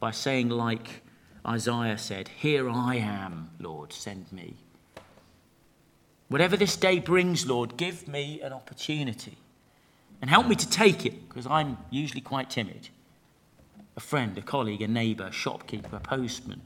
by 0.00 0.10
saying, 0.12 0.48
like 0.48 1.02
Isaiah 1.46 1.98
said, 1.98 2.28
Here 2.28 2.70
I 2.70 2.96
am, 2.96 3.50
Lord, 3.60 3.92
send 3.92 4.32
me? 4.32 4.54
Whatever 6.28 6.56
this 6.56 6.76
day 6.76 6.98
brings, 6.98 7.46
Lord, 7.46 7.76
give 7.76 8.08
me 8.08 8.40
an 8.40 8.52
opportunity 8.52 9.36
and 10.20 10.30
help 10.30 10.46
me 10.46 10.56
to 10.56 10.68
take 10.68 11.04
it, 11.04 11.28
because 11.28 11.46
I'm 11.46 11.76
usually 11.90 12.22
quite 12.22 12.48
timid. 12.48 12.88
A 13.96 14.00
friend, 14.00 14.36
a 14.38 14.42
colleague, 14.42 14.82
a 14.82 14.88
neighbour, 14.88 15.26
a 15.26 15.32
shopkeeper, 15.32 15.96
a 15.96 16.00
postman, 16.00 16.62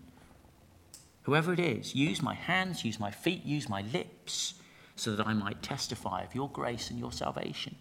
whoever 1.23 1.53
it 1.53 1.61
is, 1.61 1.95
use 1.95 2.23
my 2.23 2.35
hands, 2.35 2.85
use 2.85 3.01
my 3.01 3.11
feet, 3.11 3.45
use 3.45 3.69
my 3.69 3.83
lips 3.83 4.55
so 4.95 5.17
that 5.17 5.27
I 5.27 5.35
might 5.35 5.63
testify 5.63 6.23
of 6.23 6.35
your 6.35 6.49
grace 6.49 6.91
and 6.91 6.99
your 6.99 7.13
salvation. 7.13 7.75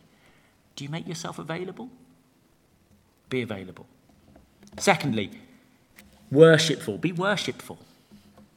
Do 0.75 0.83
you 0.83 0.89
make 0.89 1.07
yourself 1.07 1.39
available? 1.39 1.89
Be 3.29 3.41
available. 3.41 3.87
Secondly, 4.77 5.31
worshipful. 6.31 6.97
Be 6.97 7.11
worshipful. 7.11 7.79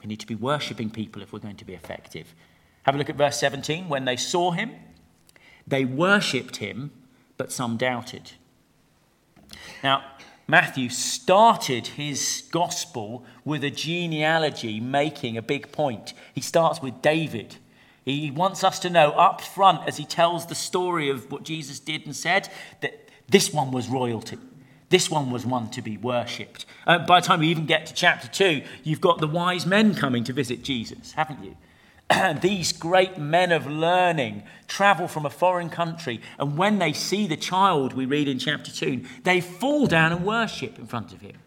We 0.00 0.08
need 0.08 0.20
to 0.20 0.26
be 0.26 0.34
worshipping 0.34 0.90
people 0.90 1.22
if 1.22 1.32
we're 1.32 1.38
going 1.38 1.56
to 1.56 1.64
be 1.64 1.74
effective. 1.74 2.34
Have 2.84 2.94
a 2.94 2.98
look 2.98 3.10
at 3.10 3.16
verse 3.16 3.38
17. 3.38 3.88
When 3.88 4.04
they 4.04 4.16
saw 4.16 4.50
him, 4.50 4.72
they 5.66 5.84
worshipped 5.84 6.56
him, 6.56 6.90
but 7.36 7.52
some 7.52 7.76
doubted. 7.76 8.32
Now, 9.82 10.04
Matthew 10.48 10.88
started 10.88 11.86
his 11.86 12.44
gospel 12.50 13.24
with 13.44 13.62
a 13.62 13.70
genealogy 13.70 14.80
making 14.80 15.36
a 15.36 15.42
big 15.42 15.70
point. 15.70 16.14
He 16.34 16.40
starts 16.40 16.82
with 16.82 17.00
David. 17.00 17.56
He 18.04 18.30
wants 18.30 18.64
us 18.64 18.80
to 18.80 18.90
know 18.90 19.12
up 19.12 19.40
front 19.40 19.86
as 19.86 19.96
he 19.96 20.04
tells 20.04 20.46
the 20.46 20.56
story 20.56 21.08
of 21.08 21.30
what 21.30 21.44
Jesus 21.44 21.78
did 21.78 22.04
and 22.04 22.16
said 22.16 22.48
that 22.80 23.08
this 23.28 23.52
one 23.52 23.70
was 23.70 23.88
royalty. 23.88 24.38
This 24.92 25.11
one 25.11 25.30
was 25.30 25.46
one 25.46 25.70
to 25.70 25.80
be 25.80 25.96
worshipped. 25.96 26.66
Uh, 26.87 26.99
by 26.99 27.18
the 27.18 27.26
time 27.26 27.40
we 27.40 27.49
even 27.49 27.64
get 27.64 27.87
to 27.87 27.94
chapter 27.94 28.28
2, 28.28 28.62
you've 28.84 29.00
got 29.00 29.20
the 29.20 29.26
wise 29.26 29.64
men 29.64 29.94
coming 29.94 30.22
to 30.25 30.34
visit 30.34 30.62
Jesus, 30.62 31.12
haven't 31.12 31.42
you? 31.42 31.56
these 32.42 32.72
great 32.72 33.16
men 33.16 33.52
of 33.52 33.66
learning 33.66 34.42
travel 34.68 35.08
from 35.08 35.25
a 35.25 35.30
foreign 35.30 35.70
country, 35.70 36.20
and 36.38 36.58
when 36.58 36.78
they 36.78 36.92
see 36.92 37.26
the 37.26 37.38
child, 37.38 37.94
we 37.94 38.04
read 38.04 38.28
in 38.28 38.38
chapter 38.38 38.70
2, 38.70 39.02
they 39.22 39.40
fall 39.40 39.87
down 39.87 40.12
and 40.12 40.26
worship 40.26 40.78
in 40.78 40.87
front 40.87 41.14
of 41.14 41.22
him. 41.22 41.38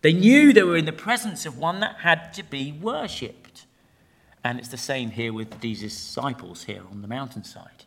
They 0.00 0.14
knew 0.14 0.54
they 0.54 0.62
were 0.62 0.78
in 0.78 0.86
the 0.86 0.92
presence 0.92 1.44
of 1.44 1.58
one 1.58 1.80
that 1.80 1.96
had 1.96 2.32
to 2.32 2.42
be 2.42 2.72
worshipped. 2.72 3.66
And 4.42 4.58
it's 4.58 4.68
the 4.68 4.78
same 4.78 5.10
here 5.10 5.34
with 5.34 5.60
these 5.60 5.80
disciples 5.82 6.64
here 6.64 6.84
on 6.90 7.02
the 7.02 7.08
mountainside. 7.08 7.84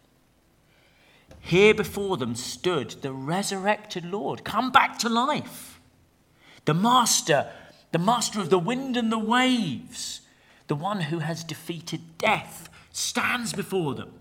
Here 1.42 1.74
before 1.74 2.18
them 2.18 2.36
stood 2.36 2.92
the 3.02 3.12
resurrected 3.12 4.06
Lord, 4.06 4.44
come 4.44 4.72
back 4.72 4.98
to 5.00 5.10
life. 5.10 5.82
The 6.66 6.74
master, 6.74 7.52
the 7.92 8.00
master 8.00 8.40
of 8.40 8.50
the 8.50 8.60
wind 8.60 8.96
and 8.96 9.12
the 9.12 9.20
waves 9.20 10.22
the 10.72 10.76
one 10.76 11.02
who 11.02 11.20
has 11.20 11.44
defeated 11.44 12.18
death, 12.18 12.70
stands 12.94 13.52
before 13.52 13.94
them. 13.94 14.14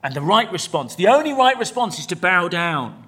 And 0.00 0.14
the 0.14 0.20
right 0.20 0.48
response, 0.52 0.94
the 0.94 1.08
only 1.08 1.32
right 1.32 1.58
response, 1.58 1.98
is 1.98 2.06
to 2.06 2.14
bow 2.14 2.46
down. 2.46 3.02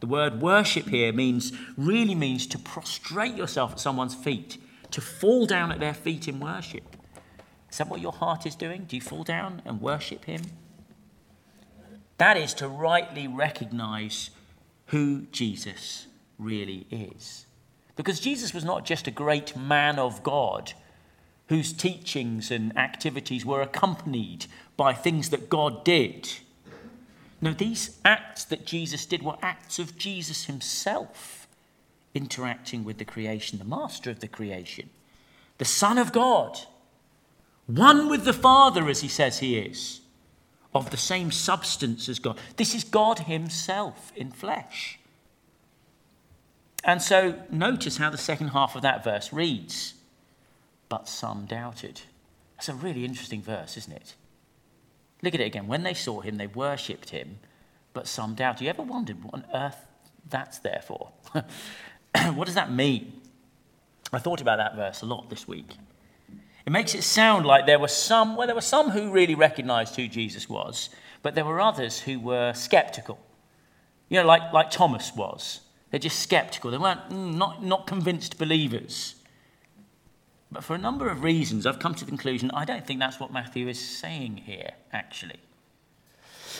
The 0.00 0.06
word 0.06 0.42
worship 0.42 0.90
here 0.90 1.14
means, 1.14 1.50
really 1.78 2.14
means 2.14 2.46
to 2.48 2.58
prostrate 2.58 3.36
yourself 3.36 3.72
at 3.72 3.80
someone's 3.80 4.14
feet, 4.14 4.58
to 4.90 5.00
fall 5.00 5.46
down 5.46 5.72
at 5.72 5.80
their 5.80 5.94
feet 5.94 6.28
in 6.28 6.40
worship. 6.40 6.94
Is 7.70 7.78
that 7.78 7.88
what 7.88 8.02
your 8.02 8.12
heart 8.12 8.44
is 8.44 8.54
doing? 8.54 8.84
Do 8.84 8.94
you 8.94 9.00
fall 9.00 9.24
down 9.24 9.62
and 9.64 9.80
worship 9.80 10.26
Him? 10.26 10.42
That 12.18 12.36
is 12.36 12.54
to 12.54 12.68
rightly 12.68 13.26
recognize 13.26 14.30
who 14.86 15.26
Jesus 15.32 16.06
really 16.38 16.86
is. 16.90 17.46
Because 17.96 18.20
Jesus 18.20 18.54
was 18.54 18.64
not 18.64 18.84
just 18.84 19.06
a 19.06 19.10
great 19.10 19.56
man 19.56 19.98
of 19.98 20.22
God 20.22 20.72
whose 21.48 21.72
teachings 21.72 22.50
and 22.50 22.76
activities 22.78 23.44
were 23.44 23.60
accompanied 23.60 24.46
by 24.76 24.92
things 24.92 25.30
that 25.30 25.48
God 25.48 25.84
did. 25.84 26.30
No, 27.40 27.52
these 27.52 27.98
acts 28.04 28.44
that 28.44 28.64
Jesus 28.64 29.04
did 29.04 29.22
were 29.22 29.36
acts 29.42 29.78
of 29.78 29.98
Jesus 29.98 30.44
himself 30.44 31.48
interacting 32.14 32.84
with 32.84 32.98
the 32.98 33.04
creation, 33.04 33.58
the 33.58 33.64
master 33.64 34.10
of 34.10 34.20
the 34.20 34.28
creation, 34.28 34.90
the 35.58 35.64
Son 35.64 35.98
of 35.98 36.12
God, 36.12 36.58
one 37.66 38.08
with 38.08 38.24
the 38.24 38.32
Father, 38.32 38.88
as 38.88 39.00
he 39.00 39.08
says 39.08 39.38
he 39.38 39.58
is, 39.58 40.01
of 40.74 40.90
the 40.90 40.96
same 40.96 41.30
substance 41.30 42.08
as 42.08 42.18
God. 42.18 42.38
This 42.56 42.74
is 42.74 42.84
God 42.84 43.20
himself 43.20 44.12
in 44.16 44.30
flesh. 44.30 44.98
And 46.84 47.00
so 47.00 47.38
notice 47.50 47.98
how 47.98 48.10
the 48.10 48.18
second 48.18 48.48
half 48.48 48.74
of 48.74 48.82
that 48.82 49.04
verse 49.04 49.32
reads 49.32 49.94
but 50.88 51.08
some 51.08 51.46
doubted. 51.46 52.02
That's 52.56 52.68
a 52.68 52.74
really 52.74 53.06
interesting 53.06 53.40
verse, 53.40 53.78
isn't 53.78 53.94
it? 53.94 54.14
Look 55.22 55.34
at 55.34 55.40
it 55.40 55.46
again. 55.46 55.66
When 55.66 55.84
they 55.84 55.94
saw 55.94 56.20
him, 56.20 56.36
they 56.36 56.48
worshipped 56.48 57.08
him, 57.08 57.38
but 57.94 58.06
some 58.06 58.34
doubted. 58.34 58.64
You 58.64 58.68
ever 58.68 58.82
wondered 58.82 59.24
what 59.24 59.32
on 59.32 59.44
earth 59.54 59.86
that's 60.28 60.58
there 60.58 60.82
for? 60.84 61.08
what 62.34 62.44
does 62.44 62.56
that 62.56 62.70
mean? 62.70 63.22
I 64.12 64.18
thought 64.18 64.42
about 64.42 64.58
that 64.58 64.76
verse 64.76 65.00
a 65.00 65.06
lot 65.06 65.30
this 65.30 65.48
week. 65.48 65.76
It 66.64 66.70
makes 66.70 66.94
it 66.94 67.02
sound 67.02 67.44
like 67.44 67.66
there 67.66 67.78
were 67.78 67.88
some, 67.88 68.36
well, 68.36 68.46
there 68.46 68.54
were 68.54 68.60
some 68.60 68.90
who 68.90 69.10
really 69.10 69.34
recognized 69.34 69.96
who 69.96 70.06
Jesus 70.06 70.48
was, 70.48 70.90
but 71.22 71.34
there 71.34 71.44
were 71.44 71.60
others 71.60 72.00
who 72.00 72.20
were 72.20 72.52
skeptical. 72.54 73.18
You 74.08 74.20
know, 74.20 74.26
like, 74.26 74.52
like 74.52 74.70
Thomas 74.70 75.12
was. 75.14 75.60
They're 75.90 76.00
just 76.00 76.20
skeptical. 76.20 76.70
They 76.70 76.78
weren't 76.78 77.08
mm, 77.10 77.34
not, 77.34 77.64
not 77.64 77.86
convinced 77.86 78.38
believers. 78.38 79.16
But 80.50 80.64
for 80.64 80.74
a 80.74 80.78
number 80.78 81.08
of 81.08 81.22
reasons, 81.22 81.66
I've 81.66 81.78
come 81.78 81.94
to 81.94 82.04
the 82.04 82.10
conclusion 82.10 82.50
I 82.52 82.64
don't 82.64 82.86
think 82.86 83.00
that's 83.00 83.18
what 83.18 83.32
Matthew 83.32 83.68
is 83.68 83.80
saying 83.80 84.42
here, 84.44 84.72
actually. 84.92 85.40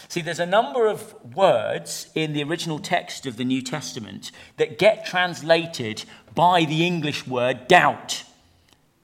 See, 0.08 0.20
there's 0.20 0.40
a 0.40 0.46
number 0.46 0.86
of 0.86 1.14
words 1.34 2.10
in 2.14 2.32
the 2.32 2.42
original 2.42 2.78
text 2.78 3.26
of 3.26 3.36
the 3.36 3.44
New 3.44 3.62
Testament 3.62 4.30
that 4.56 4.78
get 4.78 5.06
translated 5.06 6.04
by 6.34 6.64
the 6.64 6.86
English 6.86 7.26
word 7.26 7.68
doubt. 7.68 8.24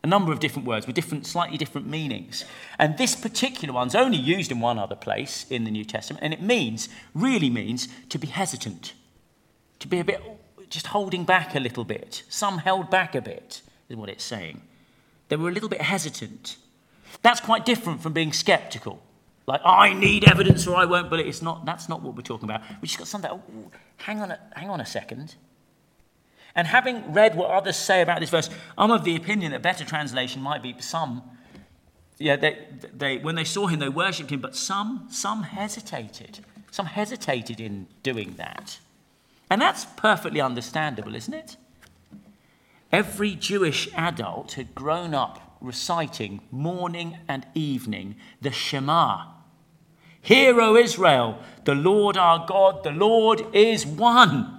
A 0.05 0.07
number 0.07 0.33
of 0.33 0.39
different 0.39 0.67
words 0.67 0.87
with 0.87 0.95
different, 0.95 1.27
slightly 1.27 1.59
different 1.59 1.89
meanings. 1.89 2.45
And 2.79 2.97
this 2.97 3.17
particular 3.17 3.75
one's 3.75 3.95
only 3.95 4.17
used 4.17 4.53
in 4.53 4.61
one 4.61 4.79
other 4.79 4.95
place 4.95 5.45
in 5.51 5.65
the 5.65 5.71
New 5.71 5.85
Testament, 5.85 6.23
and 6.23 6.33
it 6.33 6.41
means, 6.41 6.89
really 7.15 7.51
means, 7.51 7.89
to 8.11 8.19
be 8.19 8.29
hesitant, 8.29 8.95
to 9.81 9.89
be 9.89 9.99
a 9.99 10.05
bit, 10.05 10.23
just 10.71 10.89
holding 10.89 11.25
back 11.25 11.55
a 11.57 11.61
little 11.61 11.85
bit. 11.85 12.23
Some 12.29 12.59
held 12.59 12.91
back 12.91 13.15
a 13.15 13.21
bit, 13.21 13.63
is 13.89 13.97
what 13.97 14.09
it's 14.09 14.25
saying. 14.25 14.63
They 15.29 15.37
were 15.37 15.49
a 15.49 15.53
little 15.53 15.69
bit 15.69 15.83
hesitant. 15.83 16.57
That's 17.23 17.41
quite 17.41 17.67
different 17.67 18.01
from 18.01 18.13
being 18.13 18.33
skeptical. 18.33 19.03
Like, 19.47 19.63
oh, 19.65 19.71
I 19.71 19.95
need 19.95 20.29
evidence 20.29 20.67
or 20.67 20.77
I 20.77 20.85
won't 20.85 21.09
believe. 21.09 21.27
It's 21.27 21.43
not, 21.43 21.65
that's 21.65 21.89
not 21.89 22.03
what 22.03 22.15
we're 22.15 22.23
talking 22.23 22.49
about. 22.49 22.61
We 22.81 22.87
just 22.87 22.99
got 22.99 23.09
something, 23.09 23.31
oh, 23.31 23.43
hang, 23.97 24.21
on 24.21 24.31
a, 24.31 24.39
hang 24.55 24.71
on 24.71 24.81
a 24.81 24.87
second. 24.87 25.35
And 26.59 26.67
having 26.67 27.13
read 27.13 27.37
what 27.37 27.53
others 27.53 27.77
say 27.77 28.03
about 28.03 28.19
this 28.19 28.31
verse, 28.31 28.51
I'm 28.77 28.91
of 28.91 29.05
the 29.05 29.15
opinion 29.15 29.53
that 29.53 29.63
better 29.63 29.85
translation 29.85 30.43
might 30.43 30.61
be 30.61 30.75
some. 30.81 31.23
Yeah, 32.19 32.35
they, 32.35 32.59
they, 32.93 33.19
when 33.19 33.37
they 33.37 33.45
saw 33.45 33.69
him, 33.69 33.79
they 33.79 33.89
worshipped 33.89 34.31
him, 34.31 34.41
but 34.41 34.57
some, 34.57 35.07
some 35.09 35.45
hesitated. 35.45 36.41
Some 36.73 36.87
hesitated 36.87 37.61
in 37.61 37.87
doing 38.03 38.35
that. 38.39 38.81
And 39.49 39.63
that's 39.63 39.85
perfectly 39.85 40.41
understandable, 40.41 41.15
isn't 41.15 41.33
it? 41.33 41.57
Every 42.91 43.37
Jewish 43.37 43.89
adult 43.95 44.55
had 44.55 44.75
grown 44.75 45.15
up 45.15 45.59
reciting 45.61 46.41
morning 46.51 47.19
and 47.29 47.47
evening 47.55 48.17
the 48.43 48.51
Shema. 48.51 49.27
Hear, 50.21 50.61
O 50.61 50.75
Israel, 50.75 51.39
the 51.63 51.77
Lord 51.77 52.17
our 52.17 52.45
God, 52.49 52.83
the 52.83 52.91
Lord 52.91 53.47
is 53.55 53.87
one. 53.87 54.58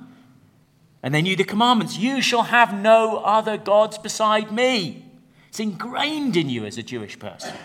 And 1.01 1.13
they 1.13 1.21
knew 1.21 1.35
the 1.35 1.43
commandments 1.43 1.97
you 1.97 2.21
shall 2.21 2.43
have 2.43 2.73
no 2.73 3.17
other 3.17 3.57
gods 3.57 3.97
beside 3.97 4.51
me. 4.51 5.05
It's 5.47 5.59
ingrained 5.59 6.35
in 6.35 6.49
you 6.49 6.65
as 6.65 6.77
a 6.77 6.83
Jewish 6.83 7.17
person. 7.17 7.55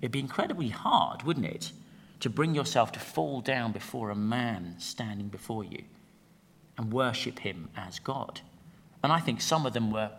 It'd 0.00 0.12
be 0.12 0.18
incredibly 0.18 0.68
hard, 0.68 1.22
wouldn't 1.22 1.46
it, 1.46 1.72
to 2.20 2.30
bring 2.30 2.54
yourself 2.54 2.92
to 2.92 3.00
fall 3.00 3.40
down 3.40 3.72
before 3.72 4.10
a 4.10 4.16
man 4.16 4.76
standing 4.78 5.28
before 5.28 5.64
you 5.64 5.84
and 6.76 6.92
worship 6.92 7.38
him 7.38 7.68
as 7.76 7.98
God. 7.98 8.40
And 9.02 9.12
I 9.12 9.20
think 9.20 9.40
some 9.40 9.66
of 9.66 9.72
them 9.74 9.90
were, 9.90 10.10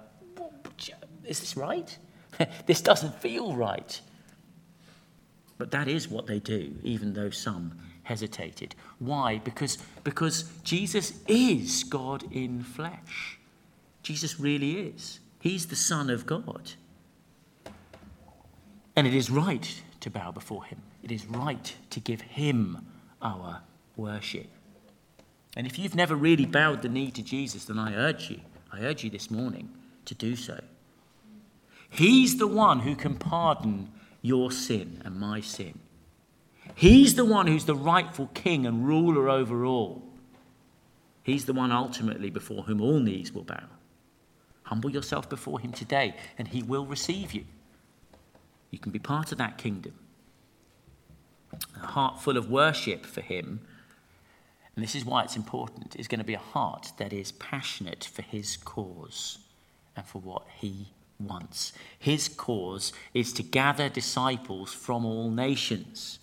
is 1.25 1.39
this 1.39 1.57
right? 1.57 1.97
this 2.65 2.81
doesn't 2.81 3.19
feel 3.19 3.55
right. 3.55 3.99
But 5.57 5.71
that 5.71 5.87
is 5.87 6.07
what 6.07 6.27
they 6.27 6.39
do, 6.39 6.75
even 6.83 7.13
though 7.13 7.29
some 7.29 7.77
hesitated. 8.03 8.75
Why? 8.99 9.39
Because, 9.39 9.77
because 10.03 10.43
Jesus 10.63 11.13
is 11.27 11.83
God 11.83 12.23
in 12.31 12.63
flesh. 12.63 13.39
Jesus 14.03 14.39
really 14.39 14.79
is. 14.79 15.19
He's 15.39 15.67
the 15.67 15.75
Son 15.75 16.09
of 16.09 16.25
God. 16.25 16.73
And 18.95 19.07
it 19.07 19.13
is 19.13 19.29
right 19.29 19.81
to 20.01 20.09
bow 20.09 20.31
before 20.31 20.65
him. 20.65 20.81
It 21.01 21.11
is 21.11 21.25
right 21.25 21.75
to 21.89 21.99
give 21.99 22.21
him 22.21 22.85
our 23.21 23.61
worship. 23.95 24.47
And 25.55 25.67
if 25.67 25.77
you've 25.77 25.95
never 25.95 26.15
really 26.15 26.45
bowed 26.45 26.81
the 26.81 26.89
knee 26.89 27.11
to 27.11 27.21
Jesus, 27.21 27.65
then 27.65 27.79
I 27.79 27.95
urge 27.95 28.29
you, 28.29 28.39
I 28.71 28.81
urge 28.81 29.03
you 29.03 29.09
this 29.09 29.29
morning 29.29 29.69
to 30.05 30.15
do 30.15 30.35
so. 30.35 30.59
He's 31.89 32.37
the 32.37 32.47
one 32.47 32.79
who 32.79 32.95
can 32.95 33.15
pardon 33.15 33.91
your 34.21 34.51
sin 34.51 35.01
and 35.05 35.19
my 35.19 35.41
sin. 35.41 35.79
He's 36.75 37.15
the 37.15 37.25
one 37.25 37.47
who's 37.47 37.65
the 37.65 37.75
rightful 37.75 38.29
king 38.33 38.65
and 38.65 38.87
ruler 38.87 39.29
over 39.29 39.65
all. 39.65 40.03
He's 41.23 41.45
the 41.45 41.53
one 41.53 41.71
ultimately 41.71 42.29
before 42.29 42.63
whom 42.63 42.81
all 42.81 42.99
knees 42.99 43.31
will 43.31 43.43
bow. 43.43 43.63
Humble 44.63 44.91
yourself 44.91 45.29
before 45.29 45.59
him 45.59 45.71
today, 45.71 46.15
and 46.37 46.47
he 46.47 46.63
will 46.63 46.85
receive 46.85 47.33
you. 47.33 47.45
You 48.71 48.79
can 48.79 48.91
be 48.91 48.99
part 48.99 49.31
of 49.31 49.37
that 49.37 49.57
kingdom. 49.57 49.93
A 51.81 51.85
heart 51.85 52.21
full 52.21 52.37
of 52.37 52.49
worship 52.49 53.05
for 53.05 53.21
him, 53.21 53.61
and 54.75 54.83
this 54.83 54.95
is 54.95 55.05
why 55.05 55.23
it's 55.23 55.35
important, 55.35 55.95
is 55.95 56.07
going 56.07 56.19
to 56.19 56.25
be 56.25 56.33
a 56.33 56.39
heart 56.39 56.91
that 56.97 57.13
is 57.13 57.31
passionate 57.33 58.03
for 58.03 58.23
his 58.23 58.57
cause 58.57 59.37
and 59.95 60.05
for 60.05 60.19
what 60.19 60.43
he 60.57 60.87
wants. 61.19 61.73
His 61.99 62.27
cause 62.27 62.91
is 63.13 63.31
to 63.33 63.43
gather 63.43 63.89
disciples 63.89 64.73
from 64.73 65.05
all 65.05 65.29
nations. 65.29 66.19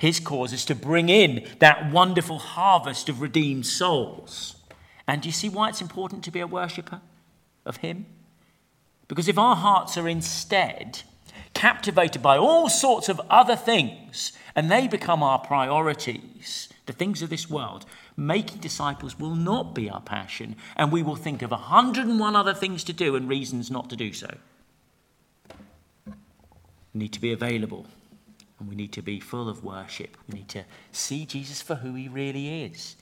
His 0.00 0.18
cause 0.18 0.54
is 0.54 0.64
to 0.64 0.74
bring 0.74 1.10
in 1.10 1.46
that 1.58 1.92
wonderful 1.92 2.38
harvest 2.38 3.10
of 3.10 3.20
redeemed 3.20 3.66
souls. 3.66 4.56
And 5.06 5.20
do 5.20 5.28
you 5.28 5.32
see 5.32 5.50
why 5.50 5.68
it's 5.68 5.82
important 5.82 6.24
to 6.24 6.30
be 6.30 6.40
a 6.40 6.46
worshipper 6.46 7.02
of 7.66 7.76
Him? 7.76 8.06
Because 9.08 9.28
if 9.28 9.36
our 9.36 9.54
hearts 9.54 9.98
are 9.98 10.08
instead 10.08 11.02
captivated 11.52 12.22
by 12.22 12.38
all 12.38 12.70
sorts 12.70 13.10
of 13.10 13.20
other 13.28 13.56
things 13.56 14.32
and 14.56 14.70
they 14.70 14.88
become 14.88 15.22
our 15.22 15.38
priorities, 15.38 16.70
the 16.86 16.94
things 16.94 17.20
of 17.20 17.28
this 17.28 17.50
world, 17.50 17.84
making 18.16 18.60
disciples 18.60 19.18
will 19.18 19.34
not 19.34 19.74
be 19.74 19.90
our 19.90 20.00
passion, 20.00 20.56
and 20.76 20.90
we 20.90 21.02
will 21.02 21.14
think 21.14 21.42
of 21.42 21.52
a 21.52 21.56
hundred 21.56 22.06
and 22.06 22.18
one 22.18 22.34
other 22.34 22.54
things 22.54 22.84
to 22.84 22.94
do 22.94 23.16
and 23.16 23.28
reasons 23.28 23.70
not 23.70 23.90
to 23.90 23.96
do 23.96 24.14
so. 24.14 24.34
We 26.06 26.14
need 26.94 27.12
to 27.12 27.20
be 27.20 27.32
available 27.32 27.84
and 28.60 28.68
we 28.68 28.76
need 28.76 28.92
to 28.92 29.02
be 29.02 29.18
full 29.18 29.48
of 29.48 29.64
worship. 29.64 30.16
We 30.28 30.40
need 30.40 30.48
to 30.50 30.64
see 30.92 31.24
Jesus 31.24 31.62
for 31.62 31.76
who 31.76 31.94
he 31.94 32.08
really 32.08 32.64
is, 32.64 32.94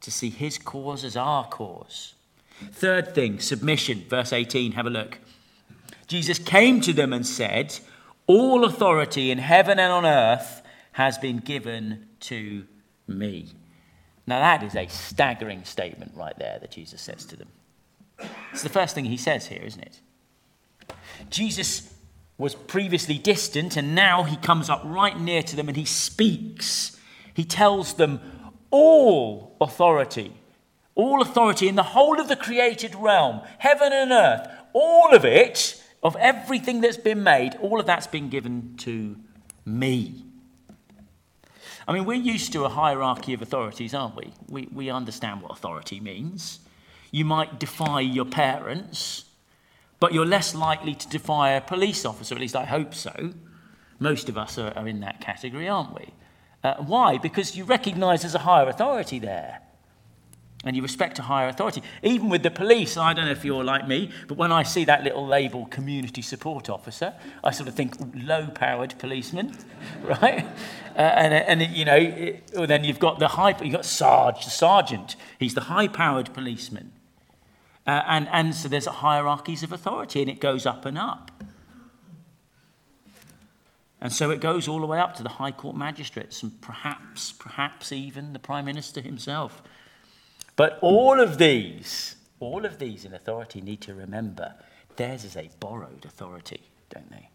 to 0.00 0.10
see 0.10 0.28
his 0.28 0.58
cause 0.58 1.04
as 1.04 1.16
our 1.16 1.46
cause. 1.46 2.14
Third 2.72 3.14
thing, 3.14 3.38
submission. 3.38 4.04
Verse 4.08 4.32
18, 4.32 4.72
have 4.72 4.86
a 4.86 4.90
look. 4.90 5.18
Jesus 6.08 6.38
came 6.38 6.80
to 6.82 6.92
them 6.92 7.12
and 7.12 7.26
said, 7.26 7.78
All 8.26 8.64
authority 8.64 9.30
in 9.30 9.38
heaven 9.38 9.78
and 9.78 9.92
on 9.92 10.04
earth 10.04 10.62
has 10.92 11.16
been 11.16 11.38
given 11.38 12.06
to 12.20 12.64
me. 13.06 13.52
Now, 14.26 14.40
that 14.40 14.62
is 14.62 14.76
a 14.76 14.86
staggering 14.88 15.64
statement 15.64 16.12
right 16.14 16.38
there 16.38 16.58
that 16.60 16.70
Jesus 16.70 17.00
says 17.00 17.24
to 17.26 17.36
them. 17.36 17.48
It's 18.52 18.62
the 18.62 18.68
first 18.68 18.94
thing 18.94 19.04
he 19.04 19.16
says 19.16 19.46
here, 19.46 19.62
isn't 19.64 19.82
it? 19.82 20.00
Jesus 21.30 21.91
was 22.42 22.56
previously 22.56 23.18
distant, 23.18 23.76
and 23.76 23.94
now 23.94 24.24
he 24.24 24.36
comes 24.36 24.68
up 24.68 24.82
right 24.84 25.18
near 25.18 25.42
to 25.44 25.54
them 25.54 25.68
and 25.68 25.76
he 25.76 25.84
speaks. 25.84 26.98
He 27.32 27.44
tells 27.44 27.94
them 27.94 28.20
all 28.70 29.56
authority, 29.60 30.32
all 30.96 31.22
authority 31.22 31.68
in 31.68 31.76
the 31.76 31.84
whole 31.84 32.20
of 32.20 32.26
the 32.26 32.34
created 32.34 32.96
realm, 32.96 33.42
heaven 33.58 33.92
and 33.92 34.10
earth, 34.10 34.48
all 34.72 35.14
of 35.14 35.24
it, 35.24 35.80
of 36.02 36.16
everything 36.16 36.80
that's 36.80 36.96
been 36.96 37.22
made, 37.22 37.54
all 37.60 37.78
of 37.78 37.86
that's 37.86 38.08
been 38.08 38.28
given 38.28 38.74
to 38.78 39.16
me. 39.64 40.24
I 41.86 41.92
mean, 41.92 42.04
we're 42.04 42.14
used 42.14 42.52
to 42.54 42.64
a 42.64 42.68
hierarchy 42.68 43.34
of 43.34 43.42
authorities, 43.42 43.94
aren't 43.94 44.16
we? 44.16 44.32
We, 44.48 44.68
we 44.72 44.90
understand 44.90 45.42
what 45.42 45.52
authority 45.52 46.00
means. 46.00 46.58
You 47.12 47.24
might 47.24 47.60
defy 47.60 48.00
your 48.00 48.24
parents, 48.24 49.26
but 50.02 50.12
you're 50.12 50.26
less 50.26 50.52
likely 50.52 50.96
to 50.96 51.08
defy 51.08 51.50
a 51.50 51.60
police 51.60 52.04
officer, 52.04 52.34
at 52.34 52.40
least 52.40 52.56
I 52.56 52.64
hope 52.64 52.92
so. 52.92 53.34
Most 54.00 54.28
of 54.28 54.36
us 54.36 54.58
are, 54.58 54.72
are 54.74 54.88
in 54.88 54.98
that 54.98 55.20
category, 55.20 55.68
aren't 55.68 55.94
we? 55.94 56.08
Uh, 56.64 56.74
why? 56.78 57.18
Because 57.18 57.56
you 57.56 57.62
recognize 57.62 58.22
there's 58.22 58.34
a 58.34 58.40
higher 58.40 58.68
authority 58.68 59.20
there. 59.20 59.60
And 60.64 60.74
you 60.74 60.82
respect 60.82 61.20
a 61.20 61.22
higher 61.22 61.46
authority. 61.46 61.84
Even 62.02 62.30
with 62.30 62.42
the 62.42 62.50
police, 62.50 62.96
I 62.96 63.12
don't 63.12 63.26
know 63.26 63.30
if 63.30 63.44
you're 63.44 63.62
like 63.62 63.86
me, 63.86 64.10
but 64.26 64.36
when 64.36 64.50
I 64.50 64.64
see 64.64 64.84
that 64.86 65.04
little 65.04 65.24
label, 65.24 65.66
community 65.66 66.20
support 66.20 66.68
officer, 66.68 67.14
I 67.44 67.52
sort 67.52 67.68
of 67.68 67.76
think 67.76 67.94
low 68.12 68.48
powered 68.48 68.98
policeman, 68.98 69.56
right? 70.02 70.44
Uh, 70.96 70.98
and, 70.98 71.62
and 71.62 71.76
you 71.76 71.84
know, 71.84 71.94
it, 71.94 72.50
well, 72.56 72.66
then 72.66 72.82
you've 72.82 72.98
got 72.98 73.20
the 73.20 73.28
high, 73.28 73.54
you've 73.62 73.74
got 73.74 73.84
Sarge, 73.84 74.44
the 74.44 74.50
sergeant. 74.50 75.14
He's 75.38 75.54
the 75.54 75.60
high 75.60 75.86
powered 75.86 76.34
policeman. 76.34 76.90
Uh, 77.86 78.02
and, 78.06 78.28
and 78.28 78.54
so 78.54 78.68
there's 78.68 78.86
hierarchies 78.86 79.62
of 79.62 79.72
authority, 79.72 80.20
and 80.20 80.30
it 80.30 80.40
goes 80.40 80.66
up 80.66 80.84
and 80.84 80.96
up. 80.96 81.30
And 84.00 84.12
so 84.12 84.30
it 84.30 84.40
goes 84.40 84.66
all 84.66 84.80
the 84.80 84.86
way 84.86 84.98
up 84.98 85.14
to 85.16 85.22
the 85.22 85.28
High 85.28 85.52
Court 85.52 85.76
magistrates, 85.76 86.42
and 86.42 86.60
perhaps, 86.60 87.32
perhaps 87.32 87.92
even 87.92 88.32
the 88.32 88.38
Prime 88.38 88.64
Minister 88.64 89.00
himself. 89.00 89.62
But 90.56 90.78
all 90.80 91.20
of 91.20 91.38
these, 91.38 92.16
all 92.40 92.64
of 92.64 92.78
these 92.78 93.04
in 93.04 93.14
authority 93.14 93.60
need 93.60 93.80
to 93.82 93.94
remember 93.94 94.54
theirs 94.96 95.24
is 95.24 95.36
a 95.36 95.50
borrowed 95.60 96.04
authority, 96.04 96.62
don't 96.90 97.10
they? 97.10 97.30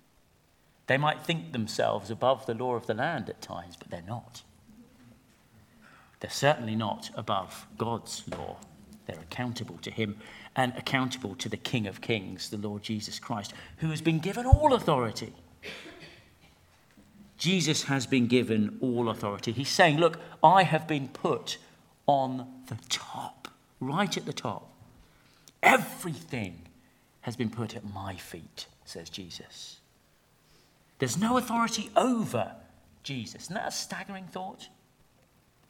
They 0.88 0.98
might 0.98 1.22
think 1.22 1.52
themselves 1.52 2.10
above 2.10 2.46
the 2.46 2.54
law 2.54 2.76
of 2.76 2.86
the 2.86 2.94
land 2.94 3.30
at 3.30 3.42
times, 3.42 3.76
but 3.78 3.90
they're 3.90 4.02
not. 4.08 4.44
They're 6.20 6.30
certainly 6.30 6.76
not 6.76 7.12
above 7.16 7.68
God's 7.78 8.24
law. 8.28 8.58
They're 9.08 9.20
accountable 9.20 9.78
to 9.80 9.90
Him 9.90 10.18
and 10.56 10.74
accountable 10.76 11.34
to 11.36 11.50
the 11.50 11.58
King 11.58 11.88
of 11.88 12.02
Kings, 12.02 12.50
the 12.50 12.58
Lord 12.58 12.84
Jesus 12.84 13.20
Christ, 13.20 13.54
who 13.78 13.90
has 13.90 14.02
been 14.02 14.20
given 14.20 14.46
all 14.46 14.74
authority. 14.74 15.34
Jesus 17.38 17.84
has 17.84 18.06
been 18.06 18.28
given 18.28 18.78
all 18.82 19.10
authority. 19.10 19.52
He's 19.52 19.70
saying, 19.70 19.98
Look, 19.98 20.20
I 20.44 20.64
have 20.64 20.88
been 20.88 21.08
put 21.08 21.58
on 22.06 22.48
the 22.68 22.78
top, 22.90 23.48
right 23.80 24.16
at 24.18 24.26
the 24.26 24.34
top. 24.34 24.72
Everything 25.64 26.62
has 27.22 27.36
been 27.36 27.50
put 27.50 27.76
at 27.76 27.84
my 27.94 28.16
feet, 28.16 28.68
says 28.86 29.10
Jesus. 29.10 29.80
There's 31.00 31.18
no 31.18 31.38
authority 31.38 31.90
over 31.96 32.56
Jesus. 33.04 33.44
Isn't 33.44 33.56
that 33.56 33.68
a 33.68 33.72
staggering 33.72 34.26
thought? 34.26 34.68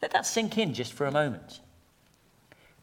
Let 0.01 0.11
that 0.11 0.25
sink 0.25 0.57
in 0.57 0.73
just 0.73 0.93
for 0.93 1.05
a 1.05 1.11
moment. 1.11 1.59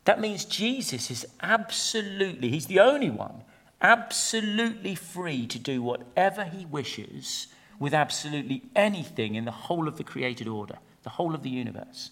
That 0.05 0.21
means 0.21 0.45
Jesus 0.45 1.11
is 1.11 1.27
absolutely, 1.43 2.51
he's 2.51 2.67
the 2.67 2.81
only 2.81 3.11
one, 3.11 3.43
absolutely 3.81 4.95
free 4.95 5.47
to 5.47 5.59
do 5.59 5.83
whatever 5.83 6.45
he 6.45 6.67
wishes 6.67 7.49
with 7.79 7.95
absolutely 7.95 8.63
anything 8.77 9.35
in 9.35 9.45
the 9.45 9.51
whole 9.51 9.89
of 9.89 9.97
the 9.97 10.05
created 10.05 10.47
order, 10.47 10.79
the 11.03 11.11
whole 11.11 11.35
of 11.35 11.43
the 11.43 11.51
universe. 11.51 12.11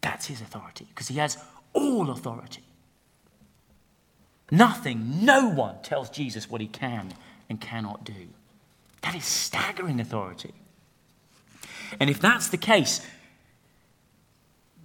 That's 0.00 0.26
his 0.26 0.40
authority, 0.40 0.86
because 0.88 1.08
he 1.08 1.18
has 1.18 1.38
all 1.72 2.10
authority. 2.10 2.62
Nothing, 4.50 5.24
no 5.24 5.48
one 5.48 5.76
tells 5.82 6.10
Jesus 6.10 6.50
what 6.50 6.60
he 6.60 6.66
can 6.66 7.14
and 7.48 7.60
cannot 7.60 8.04
do. 8.04 8.28
That 9.02 9.14
is 9.14 9.24
staggering 9.24 10.00
authority. 10.00 10.52
And 12.00 12.10
if 12.10 12.20
that's 12.20 12.48
the 12.48 12.56
case, 12.56 13.04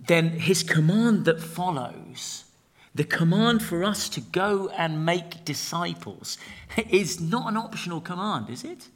then 0.08 0.30
his 0.32 0.63
command 0.63 1.26
that 1.26 1.41
follows, 1.41 2.46
the 2.96 3.04
command 3.04 3.62
for 3.62 3.84
us 3.84 4.10
to 4.10 4.22
go 4.22 4.70
and 4.70 5.06
make 5.06 5.46
disciples, 5.46 6.38
is 6.89 7.22
not 7.22 7.50
an 7.50 7.58
optional 7.58 8.02
command, 8.02 8.50
is 8.50 8.63
it? 8.63 8.88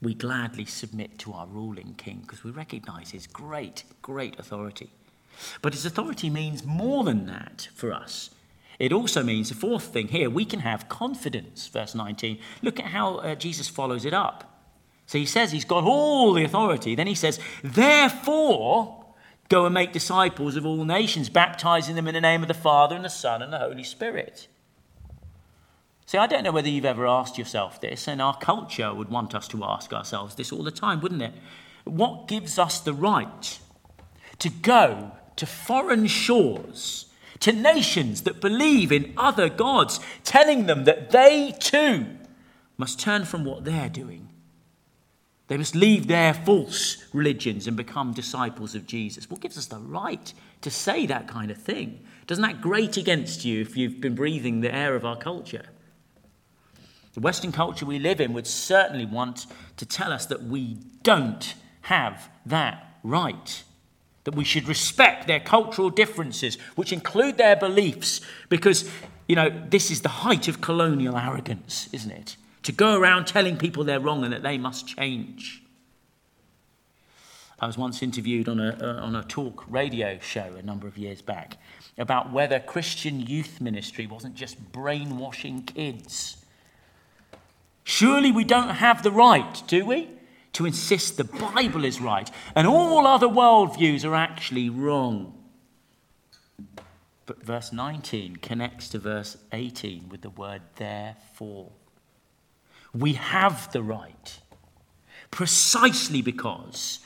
We 0.00 0.14
gladly 0.14 0.64
submit 0.64 1.18
to 1.20 1.32
our 1.32 1.46
ruling 1.46 1.94
king 1.96 2.20
because 2.22 2.44
we 2.44 2.50
recognize 2.50 3.10
his 3.10 3.26
great, 3.26 3.84
great 4.02 4.38
authority. 4.38 4.90
But 5.62 5.74
his 5.74 5.86
authority 5.86 6.28
means 6.28 6.64
more 6.64 7.04
than 7.04 7.26
that 7.26 7.68
for 7.74 7.92
us. 7.92 8.30
It 8.78 8.92
also 8.92 9.22
means 9.22 9.48
the 9.48 9.54
fourth 9.54 9.84
thing 9.84 10.08
here 10.08 10.28
we 10.28 10.44
can 10.44 10.60
have 10.60 10.88
confidence, 10.88 11.68
verse 11.68 11.94
19. 11.94 12.38
Look 12.62 12.80
at 12.80 12.86
how 12.86 13.18
uh, 13.18 13.34
Jesus 13.36 13.68
follows 13.68 14.04
it 14.04 14.12
up. 14.12 14.52
So 15.06 15.18
he 15.18 15.26
says 15.26 15.52
he's 15.52 15.64
got 15.64 15.84
all 15.84 16.32
the 16.32 16.44
authority. 16.44 16.94
Then 16.94 17.06
he 17.06 17.14
says, 17.14 17.38
Therefore, 17.62 19.01
Go 19.52 19.66
and 19.66 19.74
make 19.74 19.92
disciples 19.92 20.56
of 20.56 20.64
all 20.64 20.82
nations, 20.82 21.28
baptizing 21.28 21.94
them 21.94 22.08
in 22.08 22.14
the 22.14 22.22
name 22.22 22.40
of 22.40 22.48
the 22.48 22.54
Father 22.54 22.96
and 22.96 23.04
the 23.04 23.10
Son 23.10 23.42
and 23.42 23.52
the 23.52 23.58
Holy 23.58 23.84
Spirit. 23.84 24.48
See, 26.06 26.16
I 26.16 26.26
don't 26.26 26.42
know 26.42 26.52
whether 26.52 26.70
you've 26.70 26.86
ever 26.86 27.06
asked 27.06 27.36
yourself 27.36 27.78
this, 27.78 28.08
and 28.08 28.22
our 28.22 28.34
culture 28.38 28.94
would 28.94 29.10
want 29.10 29.34
us 29.34 29.46
to 29.48 29.62
ask 29.62 29.92
ourselves 29.92 30.36
this 30.36 30.52
all 30.52 30.62
the 30.62 30.70
time, 30.70 31.02
wouldn't 31.02 31.20
it? 31.20 31.34
What 31.84 32.28
gives 32.28 32.58
us 32.58 32.80
the 32.80 32.94
right 32.94 33.58
to 34.38 34.48
go 34.48 35.12
to 35.36 35.44
foreign 35.44 36.06
shores, 36.06 37.12
to 37.40 37.52
nations 37.52 38.22
that 38.22 38.40
believe 38.40 38.90
in 38.90 39.12
other 39.18 39.50
gods, 39.50 40.00
telling 40.24 40.64
them 40.64 40.84
that 40.84 41.10
they 41.10 41.54
too 41.60 42.06
must 42.78 42.98
turn 42.98 43.26
from 43.26 43.44
what 43.44 43.66
they're 43.66 43.90
doing. 43.90 44.30
They 45.52 45.58
must 45.58 45.76
leave 45.76 46.06
their 46.06 46.32
false 46.32 47.04
religions 47.12 47.66
and 47.66 47.76
become 47.76 48.14
disciples 48.14 48.74
of 48.74 48.86
Jesus. 48.86 49.28
What 49.28 49.42
gives 49.42 49.58
us 49.58 49.66
the 49.66 49.76
right 49.76 50.32
to 50.62 50.70
say 50.70 51.04
that 51.04 51.28
kind 51.28 51.50
of 51.50 51.58
thing? 51.58 52.00
Doesn't 52.26 52.40
that 52.40 52.62
grate 52.62 52.96
against 52.96 53.44
you 53.44 53.60
if 53.60 53.76
you've 53.76 54.00
been 54.00 54.14
breathing 54.14 54.62
the 54.62 54.74
air 54.74 54.94
of 54.94 55.04
our 55.04 55.18
culture? 55.18 55.66
The 57.12 57.20
Western 57.20 57.52
culture 57.52 57.84
we 57.84 57.98
live 57.98 58.18
in 58.18 58.32
would 58.32 58.46
certainly 58.46 59.04
want 59.04 59.44
to 59.76 59.84
tell 59.84 60.10
us 60.10 60.24
that 60.24 60.42
we 60.42 60.78
don't 61.02 61.52
have 61.82 62.30
that 62.46 62.96
right. 63.02 63.62
That 64.24 64.34
we 64.34 64.44
should 64.44 64.66
respect 64.66 65.26
their 65.26 65.40
cultural 65.40 65.90
differences, 65.90 66.56
which 66.76 66.94
include 66.94 67.36
their 67.36 67.56
beliefs, 67.56 68.22
because, 68.48 68.90
you 69.28 69.36
know, 69.36 69.50
this 69.68 69.90
is 69.90 70.00
the 70.00 70.08
height 70.08 70.48
of 70.48 70.62
colonial 70.62 71.18
arrogance, 71.18 71.90
isn't 71.92 72.10
it? 72.10 72.36
To 72.64 72.72
go 72.72 72.98
around 72.98 73.26
telling 73.26 73.56
people 73.56 73.84
they're 73.84 74.00
wrong 74.00 74.24
and 74.24 74.32
that 74.32 74.42
they 74.42 74.58
must 74.58 74.86
change. 74.86 75.62
I 77.62 77.66
was 77.66 77.78
once 77.78 78.02
interviewed 78.02 78.48
on 78.48 78.58
a, 78.58 78.76
uh, 78.80 79.04
on 79.04 79.14
a 79.14 79.22
talk 79.22 79.64
radio 79.68 80.18
show 80.20 80.56
a 80.58 80.62
number 80.62 80.88
of 80.88 80.98
years 80.98 81.22
back 81.22 81.58
about 81.96 82.32
whether 82.32 82.58
Christian 82.58 83.20
youth 83.20 83.60
ministry 83.60 84.04
wasn't 84.06 84.34
just 84.34 84.72
brainwashing 84.72 85.62
kids. 85.62 86.44
Surely 87.84 88.32
we 88.32 88.42
don't 88.42 88.76
have 88.76 89.04
the 89.04 89.12
right, 89.12 89.62
do 89.68 89.84
we, 89.84 90.08
to 90.54 90.66
insist 90.66 91.16
the 91.16 91.24
Bible 91.24 91.84
is 91.84 92.00
right 92.00 92.28
and 92.56 92.66
all 92.66 93.06
other 93.06 93.28
worldviews 93.28 94.04
are 94.04 94.16
actually 94.16 94.68
wrong. 94.68 95.32
But 97.26 97.44
verse 97.44 97.72
19 97.72 98.36
connects 98.36 98.88
to 98.90 98.98
verse 98.98 99.36
18 99.52 100.08
with 100.08 100.22
the 100.22 100.30
word 100.30 100.62
therefore. 100.76 101.70
We 102.94 103.14
have 103.14 103.72
the 103.72 103.82
right 103.82 104.38
precisely 105.32 106.22
because 106.22 107.00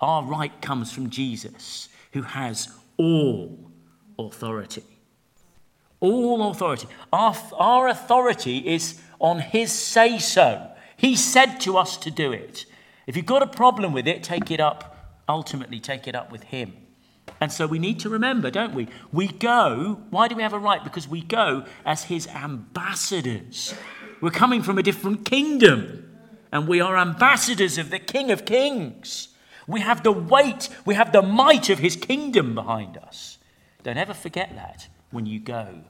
our 0.00 0.22
right 0.22 0.60
comes 0.60 0.92
from 0.92 1.10
Jesus, 1.10 1.88
who 2.12 2.22
has 2.22 2.68
all 2.96 3.70
authority. 4.18 4.84
All 5.98 6.50
authority. 6.50 6.86
Our, 7.12 7.36
our 7.58 7.88
authority 7.88 8.58
is 8.58 9.00
on 9.18 9.40
his 9.40 9.72
say 9.72 10.18
so. 10.18 10.70
He 10.96 11.16
said 11.16 11.60
to 11.60 11.78
us 11.78 11.96
to 11.98 12.10
do 12.10 12.32
it. 12.32 12.66
If 13.06 13.16
you've 13.16 13.26
got 13.26 13.42
a 13.42 13.46
problem 13.46 13.92
with 13.92 14.06
it, 14.06 14.22
take 14.22 14.50
it 14.50 14.60
up, 14.60 15.22
ultimately, 15.28 15.80
take 15.80 16.06
it 16.06 16.14
up 16.14 16.30
with 16.30 16.44
him. 16.44 16.74
And 17.40 17.50
so 17.50 17.66
we 17.66 17.78
need 17.78 18.00
to 18.00 18.08
remember, 18.08 18.50
don't 18.50 18.74
we? 18.74 18.88
We 19.12 19.28
go, 19.28 20.00
why 20.10 20.28
do 20.28 20.36
we 20.36 20.42
have 20.42 20.52
a 20.52 20.58
right? 20.58 20.82
Because 20.84 21.08
we 21.08 21.22
go 21.22 21.64
as 21.84 22.04
his 22.04 22.26
ambassadors. 22.28 23.74
We're 24.22 24.30
coming 24.30 24.62
from 24.62 24.78
a 24.78 24.84
different 24.84 25.24
kingdom, 25.24 26.08
and 26.52 26.68
we 26.68 26.80
are 26.80 26.96
ambassadors 26.96 27.76
of 27.76 27.90
the 27.90 27.98
King 27.98 28.30
of 28.30 28.44
Kings. 28.44 29.28
We 29.66 29.80
have 29.80 30.04
the 30.04 30.12
weight, 30.12 30.68
we 30.86 30.94
have 30.94 31.10
the 31.10 31.22
might 31.22 31.68
of 31.70 31.80
his 31.80 31.96
kingdom 31.96 32.54
behind 32.54 32.96
us. 32.96 33.38
Don't 33.82 33.98
ever 33.98 34.14
forget 34.14 34.54
that 34.54 34.86
when 35.10 35.26
you 35.26 35.40
go 35.40 35.80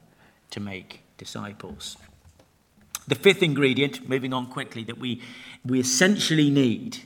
to 0.50 0.60
make 0.60 1.02
disciples. 1.18 1.98
The 3.06 3.16
fifth 3.16 3.42
ingredient, 3.42 4.08
moving 4.08 4.32
on 4.32 4.46
quickly, 4.46 4.82
that 4.84 4.96
we, 4.96 5.20
we 5.62 5.78
essentially 5.78 6.48
need 6.48 7.02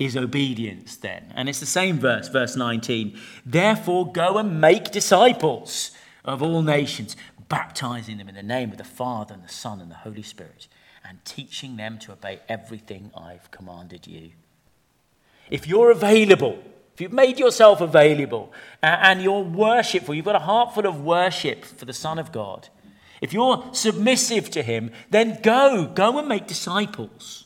is 0.00 0.16
obedience 0.16 0.96
then. 0.96 1.32
And 1.36 1.48
it's 1.48 1.60
the 1.60 1.66
same 1.66 2.00
verse, 2.00 2.26
verse 2.26 2.56
19. 2.56 3.16
Therefore, 3.46 4.10
go 4.10 4.38
and 4.38 4.60
make 4.60 4.90
disciples 4.90 5.92
of 6.24 6.42
all 6.42 6.62
nations, 6.62 7.16
baptizing 7.54 8.18
them 8.18 8.28
in 8.28 8.34
the 8.34 8.42
name 8.42 8.72
of 8.72 8.78
the 8.78 8.82
Father 8.82 9.32
and 9.32 9.44
the 9.44 9.48
Son 9.48 9.80
and 9.80 9.88
the 9.88 9.94
Holy 9.94 10.24
Spirit, 10.24 10.66
and 11.04 11.24
teaching 11.24 11.76
them 11.76 12.00
to 12.00 12.10
obey 12.10 12.40
everything 12.48 13.12
I've 13.16 13.48
commanded 13.52 14.08
you. 14.08 14.32
If 15.50 15.68
you're 15.68 15.92
available, 15.92 16.58
if 16.94 17.00
you've 17.00 17.12
made 17.12 17.38
yourself 17.38 17.80
available 17.80 18.52
and 18.82 19.22
you're 19.22 19.44
worshipful, 19.44 20.16
you've 20.16 20.24
got 20.24 20.34
a 20.34 20.40
heart 20.40 20.74
full 20.74 20.84
of 20.84 21.04
worship 21.04 21.64
for 21.64 21.84
the 21.84 21.92
Son 21.92 22.18
of 22.18 22.32
God, 22.32 22.70
if 23.20 23.32
you're 23.32 23.64
submissive 23.70 24.50
to 24.50 24.62
him, 24.64 24.90
then 25.10 25.38
go. 25.40 25.86
Go 25.94 26.18
and 26.18 26.26
make 26.26 26.48
disciples. 26.48 27.44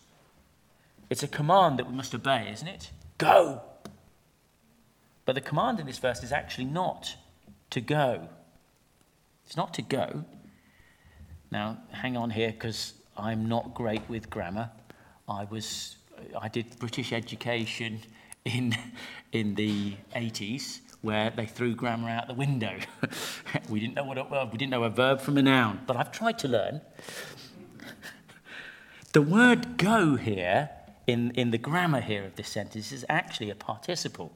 It's 1.11 1.23
a 1.23 1.29
command 1.29 1.79
that 1.79 1.87
we 1.87 1.95
must 1.95 2.15
obey, 2.15 2.49
isn't 2.51 2.67
it? 2.67 2.93
Go. 3.19 3.61
But 5.27 5.35
the 5.35 5.43
command 5.43 5.81
in 5.81 5.87
this 5.87 5.99
verse 5.99 6.23
is 6.23 6.33
actually 6.33 6.65
not 6.65 7.15
to 7.69 7.83
go. 7.83 8.31
It's 9.49 9.57
not 9.57 9.73
to 9.75 9.83
go. 9.83 10.27
Now, 11.51 11.79
hang 11.91 12.19
on 12.19 12.29
here 12.29 12.53
because 12.53 12.93
I'm 13.17 13.49
not 13.49 13.73
great 13.73 14.03
with 14.07 14.29
grammar. 14.29 14.71
I 15.27 15.45
was 15.45 15.97
I 16.39 16.49
did 16.49 16.79
British 16.79 17.15
education 17.15 18.01
in 18.45 18.77
in 19.33 19.55
the 19.55 19.95
80s 20.15 20.81
where 21.01 21.31
they 21.31 21.47
threw 21.47 21.75
grammar 21.75 22.11
out 22.11 22.29
the 22.29 22.35
window. 22.35 22.77
we 23.71 23.81
didn't 23.81 23.95
know 23.95 24.05
what 24.05 24.19
was, 24.31 24.53
we 24.53 24.59
didn't 24.59 24.71
know 24.71 24.85
a 24.85 24.91
verb 24.91 25.23
from 25.23 25.39
a 25.39 25.43
noun, 25.43 25.81
but 25.87 25.97
I've 25.97 26.13
tried 26.13 26.39
to 26.41 26.49
learn. 26.49 26.83
the 29.15 29.23
word 29.23 29.79
go 29.79 30.17
here, 30.17 30.69
in, 31.07 31.31
in 31.31 31.53
the 31.53 31.59
grammar 31.59 32.03
here 32.03 32.25
of 32.27 32.37
this 32.37 32.49
sentence, 32.49 32.93
is 32.93 33.07
actually 33.09 33.49
a 33.49 33.55
participle, 33.55 34.31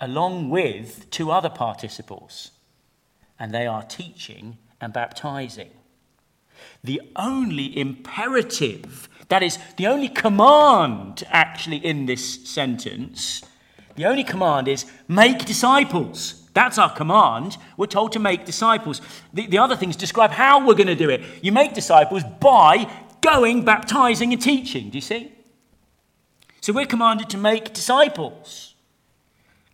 along 0.00 0.50
with 0.50 1.10
two 1.10 1.32
other 1.32 1.50
participles, 1.50 2.52
and 3.42 3.52
they 3.52 3.66
are 3.66 3.82
teaching 3.82 4.56
and 4.80 4.92
baptizing. 4.92 5.70
The 6.84 7.02
only 7.16 7.76
imperative, 7.76 9.08
that 9.30 9.42
is, 9.42 9.58
the 9.76 9.88
only 9.88 10.08
command 10.08 11.24
actually 11.28 11.78
in 11.78 12.06
this 12.06 12.48
sentence, 12.48 13.42
the 13.96 14.04
only 14.04 14.22
command 14.22 14.68
is 14.68 14.86
make 15.08 15.44
disciples. 15.44 16.48
That's 16.54 16.78
our 16.78 16.94
command. 16.94 17.56
We're 17.76 17.86
told 17.86 18.12
to 18.12 18.20
make 18.20 18.44
disciples. 18.44 19.00
The, 19.34 19.48
the 19.48 19.58
other 19.58 19.74
things 19.74 19.96
describe 19.96 20.30
how 20.30 20.64
we're 20.64 20.76
going 20.76 20.86
to 20.86 20.94
do 20.94 21.10
it. 21.10 21.22
You 21.42 21.50
make 21.50 21.74
disciples 21.74 22.22
by 22.38 22.88
going, 23.22 23.64
baptizing, 23.64 24.32
and 24.32 24.40
teaching. 24.40 24.90
Do 24.90 24.98
you 24.98 25.02
see? 25.02 25.32
So 26.60 26.72
we're 26.72 26.86
commanded 26.86 27.28
to 27.30 27.38
make 27.38 27.72
disciples. 27.72 28.76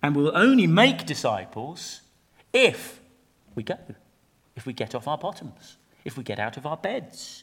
And 0.02 0.16
we'll 0.16 0.34
only 0.34 0.66
make 0.66 1.04
disciples 1.04 2.00
if 2.54 2.97
we 3.58 3.64
go, 3.64 3.76
if 4.54 4.66
we 4.66 4.72
get 4.72 4.94
off 4.94 5.08
our 5.08 5.18
bottoms, 5.18 5.78
if 6.04 6.16
we 6.16 6.22
get 6.22 6.38
out 6.38 6.56
of 6.56 6.64
our 6.64 6.76
beds, 6.76 7.42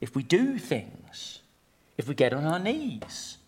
if 0.00 0.14
we 0.14 0.22
do 0.22 0.56
things, 0.56 1.40
if 1.98 2.06
we 2.06 2.14
get 2.14 2.32
on 2.32 2.44
our 2.44 2.60
knees. 2.60 3.38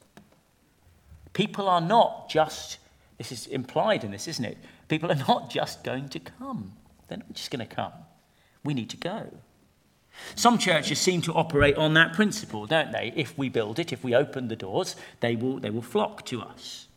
People 1.32 1.68
are 1.68 1.80
not 1.80 2.28
just, 2.28 2.78
this 3.16 3.30
is 3.30 3.46
implied 3.46 4.02
in 4.02 4.10
this, 4.10 4.26
isn't 4.26 4.44
it? 4.44 4.58
People 4.88 5.10
are 5.10 5.22
not 5.28 5.50
just 5.50 5.84
going 5.84 6.08
to 6.08 6.18
come. 6.18 6.72
They're 7.06 7.18
not 7.18 7.32
just 7.32 7.52
going 7.52 7.66
to 7.66 7.74
come. 7.74 7.92
We 8.64 8.74
need 8.74 8.90
to 8.90 8.96
go. 8.96 9.30
Some 10.34 10.58
churches 10.58 10.98
seem 10.98 11.22
to 11.22 11.32
operate 11.32 11.76
on 11.76 11.94
that 11.94 12.12
principle, 12.12 12.66
don't 12.66 12.90
they? 12.90 13.12
If 13.14 13.38
we 13.38 13.48
build 13.48 13.78
it, 13.78 13.92
if 13.92 14.02
we 14.02 14.16
open 14.16 14.48
the 14.48 14.56
doors, 14.56 14.96
they 15.20 15.36
will, 15.36 15.60
they 15.60 15.70
will 15.70 15.82
flock 15.82 16.24
to 16.26 16.42
us. 16.42 16.88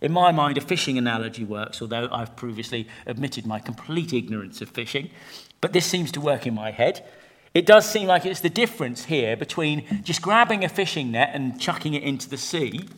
In 0.00 0.12
my 0.12 0.32
mind, 0.32 0.56
a 0.56 0.62
fishing 0.62 0.96
analogy 0.96 1.44
works, 1.44 1.82
although 1.82 2.08
I've 2.10 2.34
previously 2.34 2.88
admitted 3.06 3.46
my 3.46 3.58
complete 3.58 4.12
ignorance 4.12 4.62
of 4.62 4.70
fishing. 4.70 5.10
But 5.60 5.72
this 5.72 5.84
seems 5.84 6.10
to 6.12 6.20
work 6.20 6.46
in 6.46 6.54
my 6.54 6.70
head. 6.70 7.06
It 7.52 7.66
does 7.66 7.90
seem 7.90 8.06
like 8.06 8.24
it's 8.24 8.40
the 8.40 8.48
difference 8.48 9.04
here 9.04 9.36
between 9.36 10.02
just 10.02 10.22
grabbing 10.22 10.64
a 10.64 10.68
fishing 10.68 11.10
net 11.12 11.30
and 11.34 11.60
chucking 11.60 11.94
it 11.94 12.02
into 12.02 12.30
the 12.30 12.36
sea 12.36 12.88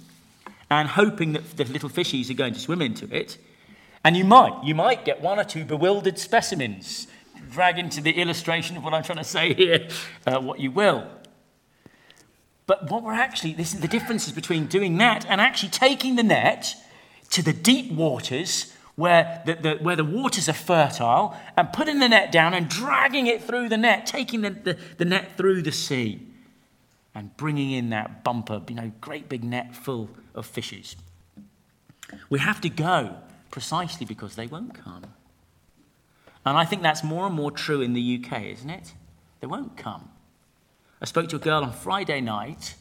and 0.71 0.89
hoping 0.89 1.33
that 1.33 1.57
the 1.57 1.65
little 1.65 1.89
fishies 1.89 2.31
are 2.31 2.35
going 2.35 2.55
to 2.55 2.61
swim 2.61 2.81
into 2.81 3.13
it. 3.15 3.39
And 4.05 4.17
you 4.17 4.25
might, 4.25 4.63
you 4.63 4.75
might 4.75 5.05
get 5.05 5.21
one 5.21 5.39
or 5.39 5.45
two 5.45 5.65
bewildered 5.65 6.19
specimens. 6.19 7.09
Drag 7.51 7.79
into 7.79 8.01
the 8.01 8.13
illustration 8.13 8.77
of 8.77 8.85
what 8.85 8.95
I'm 8.95 9.03
trying 9.03 9.19
to 9.19 9.25
say 9.25 9.55
here 9.55 9.89
uh, 10.27 10.41
what 10.41 10.61
you 10.61 10.71
will. 10.71 11.07
But 12.67 12.91
what 12.91 13.03
we're 13.03 13.13
actually, 13.13 13.55
this 13.55 13.75
is 13.75 13.81
the 13.81 13.89
differences 13.89 14.33
between 14.33 14.67
doing 14.67 14.99
that 14.99 15.27
and 15.29 15.41
actually 15.41 15.71
taking 15.71 16.17
the 16.17 16.23
net 16.23 16.75
to 17.33 17.43
the 17.43 17.53
deep 17.53 17.93
waters 17.93 18.73
where 18.95 19.43
the, 19.47 19.55
the, 19.55 19.75
where 19.77 19.97
the 19.97 20.05
waters 20.05 20.49
are 20.49 20.55
fertile 20.55 21.37
and 21.57 21.73
putting 21.73 21.99
the 21.99 22.09
net 22.09 22.31
down 22.31 22.55
and 22.55 22.69
dragging 22.69 23.27
it 23.27 23.43
through 23.43 23.69
the 23.69 23.77
net, 23.77 24.07
taking 24.07 24.43
the, 24.43 24.51
the, 24.51 24.79
the 24.99 25.05
net 25.05 25.37
through 25.37 25.63
the 25.63 25.73
sea 25.73 26.27
and 27.15 27.35
bringing 27.37 27.73
in 27.73 27.91
that 27.91 28.23
bumper, 28.23 28.63
you 28.69 28.75
know, 28.75 28.93
great 29.01 29.29
big 29.29 29.45
net 29.45 29.75
full 29.75 30.11
of 30.35 30.47
fishes. 30.47 30.97
We 32.29 32.39
have 32.39 32.61
to 32.61 32.69
go 32.69 33.17
precisely 33.51 34.05
because 34.07 34.37
they 34.37 34.47
won't 34.47 34.75
come. 34.75 35.05
And 36.45 36.59
I 36.59 36.65
think 36.65 36.83
that's 36.83 37.05
more 37.05 37.27
and 37.27 37.35
more 37.35 37.51
true 37.51 37.81
in 37.81 37.93
the 37.95 38.23
UK, 38.23 38.43
isn't 38.45 38.71
it? 38.71 38.93
They 39.41 39.47
won't 39.47 39.77
come. 39.77 40.11
I 41.01 41.07
spoke 41.07 41.29
to 41.31 41.37
a 41.37 41.39
girl 41.39 41.63
on 41.63 41.73
Friday 41.73 42.21
night. 42.21 42.75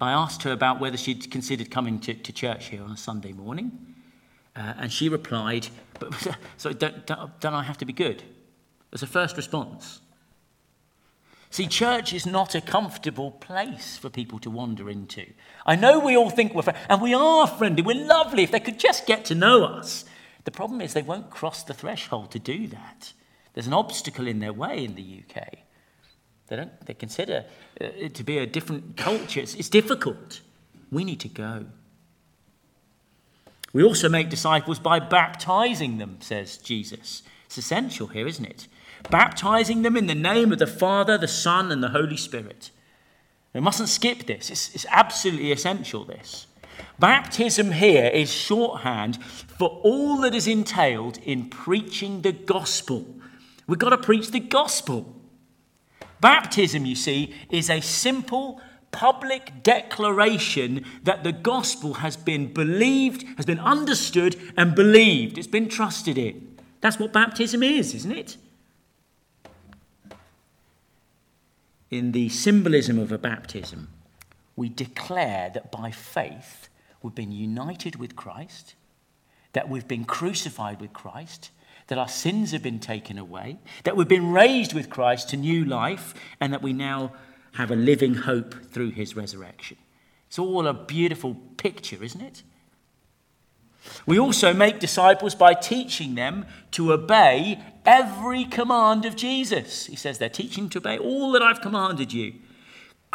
I 0.00 0.12
asked 0.12 0.42
her 0.42 0.52
about 0.52 0.80
whether 0.80 0.96
she'd 0.96 1.30
considered 1.30 1.70
coming 1.70 1.98
to, 2.00 2.14
to 2.14 2.32
church 2.32 2.66
here 2.66 2.82
on 2.82 2.90
a 2.90 2.96
Sunday 2.96 3.32
morning. 3.32 3.94
Uh, 4.54 4.74
and 4.78 4.92
she 4.92 5.08
replied, 5.08 5.68
but, 5.98 6.12
so 6.56 6.72
don't, 6.72 7.06
don't, 7.06 7.44
I 7.44 7.62
have 7.62 7.78
to 7.78 7.84
be 7.84 7.92
good? 7.92 8.22
As 8.92 9.02
a 9.02 9.06
first 9.06 9.36
response. 9.36 10.00
See, 11.50 11.66
church 11.66 12.12
is 12.12 12.26
not 12.26 12.54
a 12.54 12.60
comfortable 12.60 13.30
place 13.30 13.96
for 13.96 14.10
people 14.10 14.38
to 14.40 14.50
wander 14.50 14.90
into. 14.90 15.26
I 15.64 15.76
know 15.76 15.98
we 15.98 16.16
all 16.16 16.30
think 16.30 16.54
we're 16.54 16.62
friendly, 16.62 16.82
and 16.90 17.00
we 17.00 17.14
are 17.14 17.46
friendly, 17.46 17.82
we're 17.82 18.04
lovely 18.04 18.42
if 18.42 18.50
they 18.50 18.60
could 18.60 18.78
just 18.78 19.06
get 19.06 19.24
to 19.26 19.34
know 19.34 19.64
us. 19.64 20.04
The 20.44 20.50
problem 20.50 20.80
is 20.80 20.92
they 20.92 21.02
won't 21.02 21.30
cross 21.30 21.62
the 21.62 21.74
threshold 21.74 22.30
to 22.32 22.38
do 22.38 22.66
that. 22.68 23.12
There's 23.54 23.66
an 23.66 23.72
obstacle 23.72 24.26
in 24.26 24.40
their 24.40 24.52
way 24.52 24.84
in 24.84 24.94
the 24.94 25.22
UK. 25.24 25.65
They, 26.48 26.56
don't, 26.56 26.86
they 26.86 26.94
consider 26.94 27.44
uh, 27.80 27.84
it 27.84 28.14
to 28.14 28.24
be 28.24 28.38
a 28.38 28.46
different 28.46 28.96
culture. 28.96 29.40
It's, 29.40 29.54
it's 29.54 29.68
difficult. 29.68 30.40
We 30.90 31.04
need 31.04 31.20
to 31.20 31.28
go. 31.28 31.66
We 33.72 33.82
also 33.82 34.08
make 34.08 34.30
disciples 34.30 34.78
by 34.78 35.00
baptizing 35.00 35.98
them, 35.98 36.18
says 36.20 36.56
Jesus. 36.56 37.22
It's 37.46 37.58
essential 37.58 38.06
here, 38.06 38.26
isn't 38.26 38.44
it? 38.44 38.68
baptizing 39.10 39.82
them 39.82 39.96
in 39.96 40.06
the 40.06 40.14
name 40.14 40.52
of 40.52 40.58
the 40.58 40.66
Father, 40.66 41.18
the 41.18 41.28
Son, 41.28 41.70
and 41.70 41.82
the 41.82 41.90
Holy 41.90 42.16
Spirit. 42.16 42.70
We 43.52 43.60
mustn't 43.60 43.88
skip 43.88 44.26
this, 44.26 44.50
it's, 44.50 44.74
it's 44.74 44.86
absolutely 44.90 45.52
essential, 45.52 46.04
this. 46.04 46.46
Baptism 46.98 47.72
here 47.72 48.06
is 48.06 48.32
shorthand 48.32 49.22
for 49.22 49.80
all 49.82 50.18
that 50.18 50.34
is 50.34 50.46
entailed 50.46 51.18
in 51.18 51.48
preaching 51.48 52.22
the 52.22 52.32
gospel. 52.32 53.06
We've 53.66 53.78
got 53.78 53.90
to 53.90 53.98
preach 53.98 54.30
the 54.30 54.40
gospel. 54.40 55.15
Baptism, 56.26 56.84
you 56.84 56.96
see, 56.96 57.34
is 57.50 57.70
a 57.70 57.80
simple 57.80 58.60
public 58.90 59.62
declaration 59.62 60.84
that 61.04 61.22
the 61.22 61.32
gospel 61.32 61.94
has 61.94 62.16
been 62.16 62.52
believed, 62.52 63.24
has 63.36 63.46
been 63.46 63.60
understood, 63.60 64.34
and 64.56 64.74
believed. 64.74 65.38
It's 65.38 65.46
been 65.46 65.68
trusted 65.68 66.18
in. 66.18 66.58
That's 66.80 66.98
what 66.98 67.12
baptism 67.12 67.62
is, 67.62 67.94
isn't 67.94 68.12
it? 68.12 68.36
in 71.90 72.12
the 72.12 72.28
symbolism 72.28 72.98
of 72.98 73.12
a 73.12 73.18
baptism, 73.18 73.88
we 74.54 74.68
declare 74.68 75.50
that 75.54 75.70
by 75.70 75.90
faith 75.90 76.68
we've 77.02 77.14
been 77.14 77.32
united 77.32 77.96
with 77.96 78.16
Christ, 78.16 78.74
that 79.52 79.68
we've 79.68 79.86
been 79.86 80.04
crucified 80.04 80.80
with 80.80 80.92
Christ, 80.92 81.50
that 81.88 81.98
our 81.98 82.08
sins 82.08 82.52
have 82.52 82.62
been 82.62 82.80
taken 82.80 83.18
away, 83.18 83.58
that 83.84 83.96
we've 83.96 84.08
been 84.08 84.32
raised 84.32 84.72
with 84.72 84.90
Christ 84.90 85.30
to 85.30 85.36
new 85.36 85.64
life, 85.64 86.14
and 86.40 86.52
that 86.52 86.62
we 86.62 86.72
now 86.72 87.12
have 87.52 87.70
a 87.70 87.76
living 87.76 88.14
hope 88.14 88.54
through 88.70 88.90
his 88.90 89.16
resurrection. 89.16 89.76
It's 90.28 90.38
all 90.38 90.66
a 90.66 90.74
beautiful 90.74 91.36
picture, 91.56 92.02
isn't 92.02 92.20
it? 92.20 92.42
We 94.04 94.18
also 94.18 94.52
make 94.52 94.80
disciples 94.80 95.34
by 95.34 95.54
teaching 95.54 96.16
them 96.16 96.46
to 96.72 96.92
obey 96.92 97.62
every 97.84 98.44
command 98.44 99.04
of 99.04 99.14
Jesus. 99.14 99.86
He 99.86 99.96
says 99.96 100.18
they're 100.18 100.28
teaching 100.28 100.68
to 100.70 100.78
obey 100.78 100.98
all 100.98 101.32
that 101.32 101.42
I've 101.42 101.60
commanded 101.60 102.12
you. 102.12 102.34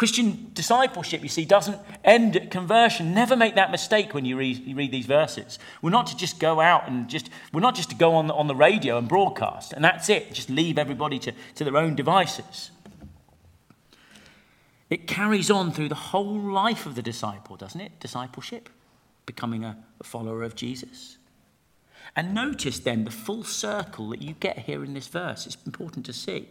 Christian 0.02 0.50
discipleship, 0.56 1.22
you 1.22 1.30
see, 1.30 1.46
doesn't 1.46 1.78
end 2.04 2.36
at 2.36 2.50
conversion. 2.50 3.14
Never 3.14 3.36
make 3.36 3.54
that 3.54 3.70
mistake 3.70 4.16
when 4.16 4.26
you 4.26 4.36
read, 4.36 4.66
you 4.66 4.76
read, 4.76 4.92
these 4.92 5.06
verses. 5.06 5.60
We're 5.84 5.92
not 5.92 6.08
to 6.08 6.18
just 6.18 6.40
go 6.40 6.60
out 6.60 6.88
and 6.88 7.08
just, 7.08 7.30
we're 7.54 7.62
not 7.62 7.76
just 7.76 7.92
to 7.92 7.96
go 7.96 8.16
on, 8.16 8.32
on 8.32 8.48
the 8.48 8.56
radio 8.56 8.98
and 8.98 9.08
broadcast, 9.08 9.74
and 9.74 9.84
that's 9.86 10.10
it. 10.10 10.34
Just 10.34 10.50
leave 10.50 10.80
everybody 10.80 11.20
to, 11.20 11.34
to 11.54 11.64
their 11.64 11.78
own 11.78 11.94
devices. 11.94 12.72
It 14.90 15.06
carries 15.06 15.52
on 15.52 15.72
through 15.72 15.90
the 15.90 15.94
whole 15.94 16.40
life 16.40 16.88
of 16.88 16.96
the 16.96 17.04
disciple, 17.04 17.56
doesn't 17.56 17.80
it? 17.80 18.00
Discipleship 18.00 18.70
becoming 19.28 19.64
a, 19.64 19.78
a 20.00 20.04
follower 20.04 20.42
of 20.42 20.56
Jesus. 20.56 21.20
And 22.16 22.34
notice 22.34 22.80
then 22.80 23.04
the 23.04 23.12
full 23.12 23.44
circle 23.44 24.10
that 24.10 24.24
you 24.24 24.34
get 24.40 24.58
here 24.58 24.84
in 24.84 24.96
this 24.96 25.10
verse. 25.10 25.46
It's 25.46 25.58
important 25.64 26.08
to 26.08 26.14
see. 26.14 26.48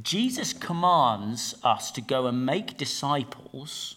Jesus 0.00 0.52
commands 0.52 1.54
us 1.62 1.90
to 1.90 2.00
go 2.00 2.26
and 2.26 2.46
make 2.46 2.78
disciples, 2.78 3.96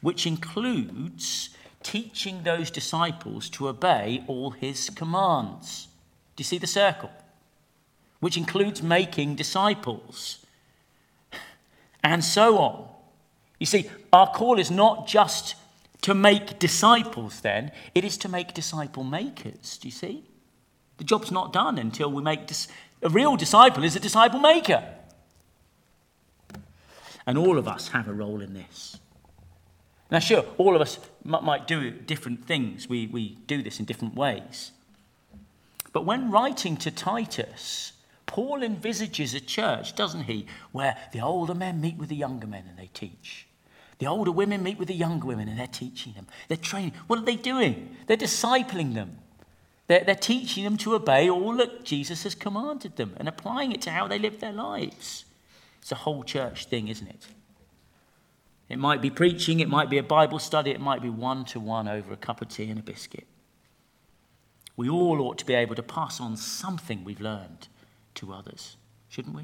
which 0.00 0.26
includes 0.26 1.50
teaching 1.82 2.42
those 2.42 2.70
disciples 2.70 3.50
to 3.50 3.68
obey 3.68 4.24
all 4.26 4.50
his 4.50 4.88
commands. 4.90 5.88
Do 6.36 6.40
you 6.40 6.44
see 6.44 6.58
the 6.58 6.66
circle? 6.66 7.10
Which 8.20 8.38
includes 8.38 8.82
making 8.82 9.36
disciples, 9.36 10.38
and 12.02 12.24
so 12.24 12.58
on. 12.58 12.88
You 13.58 13.66
see, 13.66 13.90
our 14.12 14.30
call 14.30 14.58
is 14.58 14.70
not 14.70 15.06
just 15.06 15.56
to 16.02 16.14
make 16.14 16.58
disciples, 16.58 17.40
then, 17.40 17.70
it 17.94 18.04
is 18.04 18.16
to 18.18 18.28
make 18.28 18.54
disciple 18.54 19.04
makers. 19.04 19.78
Do 19.78 19.88
you 19.88 19.92
see? 19.92 20.24
The 20.96 21.04
job's 21.04 21.30
not 21.30 21.52
done 21.52 21.78
until 21.78 22.10
we 22.10 22.22
make 22.22 22.46
dis- 22.46 22.68
a 23.02 23.08
real 23.08 23.36
disciple 23.36 23.84
is 23.84 23.96
a 23.96 24.00
disciple 24.00 24.40
maker. 24.40 24.84
And 27.26 27.38
all 27.38 27.58
of 27.58 27.66
us 27.66 27.88
have 27.88 28.08
a 28.08 28.12
role 28.12 28.40
in 28.40 28.54
this. 28.54 28.98
Now, 30.10 30.18
sure, 30.18 30.44
all 30.58 30.76
of 30.76 30.82
us 30.82 30.98
might 31.24 31.66
do 31.66 31.90
different 31.90 32.46
things. 32.46 32.88
We, 32.88 33.06
we 33.06 33.38
do 33.46 33.62
this 33.62 33.80
in 33.80 33.86
different 33.86 34.14
ways. 34.14 34.72
But 35.92 36.04
when 36.04 36.30
writing 36.30 36.76
to 36.78 36.90
Titus, 36.90 37.92
Paul 38.26 38.62
envisages 38.62 39.32
a 39.32 39.40
church, 39.40 39.94
doesn't 39.94 40.24
he, 40.24 40.46
where 40.72 40.96
the 41.12 41.20
older 41.20 41.54
men 41.54 41.80
meet 41.80 41.96
with 41.96 42.08
the 42.08 42.16
younger 42.16 42.46
men 42.46 42.64
and 42.68 42.78
they 42.78 42.90
teach. 42.92 43.46
The 43.98 44.06
older 44.06 44.32
women 44.32 44.62
meet 44.62 44.78
with 44.78 44.88
the 44.88 44.94
younger 44.94 45.26
women 45.26 45.48
and 45.48 45.58
they're 45.58 45.66
teaching 45.66 46.12
them. 46.14 46.26
They're 46.48 46.56
training. 46.56 46.92
What 47.06 47.20
are 47.20 47.24
they 47.24 47.36
doing? 47.36 47.96
They're 48.06 48.16
discipling 48.16 48.94
them. 48.94 49.18
They're, 49.86 50.02
they're 50.04 50.14
teaching 50.14 50.64
them 50.64 50.76
to 50.78 50.94
obey 50.94 51.30
all 51.30 51.56
that 51.56 51.84
Jesus 51.84 52.24
has 52.24 52.34
commanded 52.34 52.96
them 52.96 53.14
and 53.16 53.28
applying 53.28 53.72
it 53.72 53.82
to 53.82 53.90
how 53.90 54.08
they 54.08 54.18
live 54.18 54.40
their 54.40 54.52
lives. 54.52 55.24
It's 55.84 55.92
a 55.92 55.96
whole 55.96 56.24
church 56.24 56.64
thing, 56.64 56.88
isn't 56.88 57.08
it? 57.08 57.26
It 58.70 58.78
might 58.78 59.02
be 59.02 59.10
preaching, 59.10 59.60
it 59.60 59.68
might 59.68 59.90
be 59.90 59.98
a 59.98 60.02
Bible 60.02 60.38
study, 60.38 60.70
it 60.70 60.80
might 60.80 61.02
be 61.02 61.10
one 61.10 61.44
to 61.44 61.60
one 61.60 61.88
over 61.88 62.10
a 62.10 62.16
cup 62.16 62.40
of 62.40 62.48
tea 62.48 62.70
and 62.70 62.80
a 62.80 62.82
biscuit. 62.82 63.26
We 64.78 64.88
all 64.88 65.20
ought 65.20 65.36
to 65.36 65.44
be 65.44 65.52
able 65.52 65.74
to 65.74 65.82
pass 65.82 66.22
on 66.22 66.38
something 66.38 67.04
we've 67.04 67.20
learned 67.20 67.68
to 68.14 68.32
others, 68.32 68.78
shouldn't 69.10 69.36
we? 69.36 69.42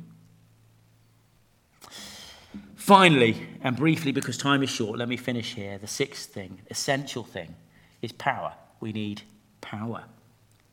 Finally, 2.74 3.46
and 3.60 3.76
briefly, 3.76 4.10
because 4.10 4.38
time 4.38 4.62
is 4.62 4.70
short, 4.70 4.98
let 4.98 5.10
me 5.10 5.18
finish 5.18 5.52
here. 5.52 5.76
The 5.76 5.86
sixth 5.86 6.30
thing, 6.30 6.62
essential 6.70 7.22
thing, 7.22 7.54
is 8.00 8.12
power. 8.12 8.54
We 8.80 8.94
need 8.94 9.20
power. 9.60 10.04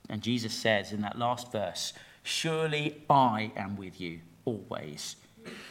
And 0.07 0.21
Jesus 0.21 0.53
says 0.53 0.93
in 0.93 1.01
that 1.01 1.19
last 1.19 1.51
verse, 1.51 1.91
Surely 2.23 3.03
I 3.09 3.51
am 3.57 3.75
with 3.75 3.99
you 3.99 4.21
always 4.45 5.17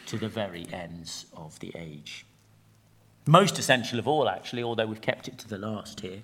to 0.07 0.17
the 0.17 0.27
very 0.27 0.67
ends 0.71 1.25
of 1.35 1.59
the 1.59 1.71
age. 1.75 2.25
Most 3.25 3.59
essential 3.59 3.99
of 3.99 4.07
all, 4.07 4.29
actually, 4.29 4.63
although 4.63 4.85
we've 4.85 5.01
kept 5.01 5.27
it 5.27 5.37
to 5.39 5.47
the 5.47 5.57
last 5.57 5.99
here. 5.99 6.21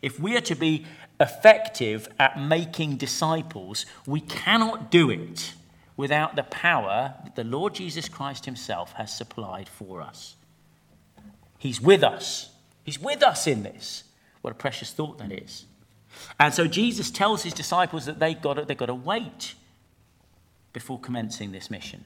If 0.00 0.18
we 0.18 0.36
are 0.36 0.42
to 0.42 0.54
be 0.54 0.86
effective 1.20 2.08
at 2.18 2.40
making 2.40 2.96
disciples, 2.96 3.86
we 4.06 4.20
cannot 4.20 4.90
do 4.90 5.10
it 5.10 5.54
without 5.96 6.34
the 6.34 6.42
power 6.42 7.14
that 7.24 7.36
the 7.36 7.44
Lord 7.44 7.74
Jesus 7.74 8.08
Christ 8.08 8.46
Himself 8.46 8.92
has 8.94 9.14
supplied 9.14 9.68
for 9.68 10.00
us. 10.00 10.34
He's 11.58 11.80
with 11.80 12.02
us. 12.02 12.50
He's 12.82 12.98
with 12.98 13.22
us 13.22 13.46
in 13.46 13.62
this. 13.62 14.04
What 14.40 14.50
a 14.50 14.54
precious 14.54 14.90
thought 14.90 15.18
that 15.18 15.30
is. 15.30 15.66
And 16.38 16.52
so 16.52 16.66
Jesus 16.66 17.10
tells 17.10 17.42
his 17.42 17.54
disciples 17.54 18.06
that 18.06 18.18
they've 18.18 18.40
got 18.40 18.54
to, 18.54 18.64
they've 18.64 18.76
got 18.76 18.86
to 18.86 18.94
wait 18.94 19.54
before 20.72 20.98
commencing 20.98 21.52
this 21.52 21.70
mission. 21.70 22.04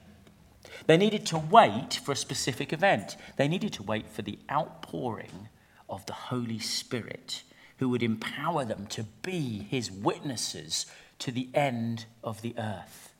They 0.85 0.97
needed 0.97 1.25
to 1.27 1.37
wait 1.37 1.99
for 2.03 2.11
a 2.11 2.15
specific 2.15 2.73
event. 2.73 3.15
They 3.35 3.47
needed 3.47 3.73
to 3.73 3.83
wait 3.83 4.09
for 4.09 4.21
the 4.21 4.39
outpouring 4.49 5.49
of 5.89 6.05
the 6.05 6.13
Holy 6.13 6.59
Spirit, 6.59 7.43
who 7.77 7.89
would 7.89 8.03
empower 8.03 8.65
them 8.65 8.87
to 8.87 9.03
be 9.21 9.67
his 9.69 9.91
witnesses 9.91 10.85
to 11.19 11.31
the 11.31 11.49
end 11.53 12.05
of 12.23 12.41
the 12.41 12.55
earth. 12.57 13.13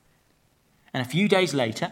And 0.93 1.05
a 1.05 1.09
few 1.09 1.27
days 1.27 1.53
later, 1.53 1.91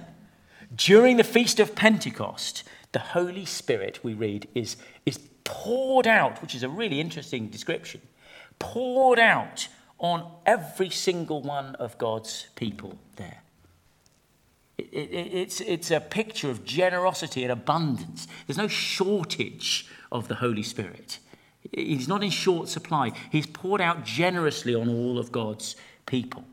during 0.76 1.18
the 1.18 1.24
Feast 1.24 1.60
of 1.60 1.76
Pentecost, 1.76 2.64
the 2.92 3.00
Holy 3.00 3.46
Spirit, 3.46 4.00
we 4.04 4.14
read, 4.14 4.48
is, 4.56 4.78
is 5.06 5.20
poured 5.44 6.08
out, 6.08 6.42
which 6.42 6.56
is 6.56 6.64
a 6.64 6.70
really 6.70 7.00
interesting 7.00 7.48
description, 7.48 8.02
poured 8.60 9.20
out 9.20 9.68
on 10.00 10.32
every 10.46 10.90
single 10.90 11.42
one 11.42 11.76
of 11.76 11.98
God's 11.98 12.48
people 12.56 12.98
there. 13.16 13.42
It, 14.78 14.90
it, 14.92 15.34
it's, 15.34 15.62
it's 15.62 15.92
a 15.92 16.00
picture 16.00 16.50
of 16.50 16.66
generosity 16.66 17.44
and 17.44 17.52
abundance. 17.52 18.28
There's 18.46 18.58
no 18.58 18.68
shortage 18.68 19.88
of 20.12 20.28
the 20.28 20.36
Holy 20.36 20.64
Spirit. 20.64 21.20
He's 21.72 22.08
not 22.08 22.24
in 22.24 22.30
short 22.30 22.70
supply. 22.70 23.12
He's 23.32 23.48
poured 23.48 23.82
out 23.82 24.04
generously 24.04 24.76
on 24.76 24.90
all 24.90 25.18
of 25.18 25.32
God's 25.32 25.76
people. 26.06 26.46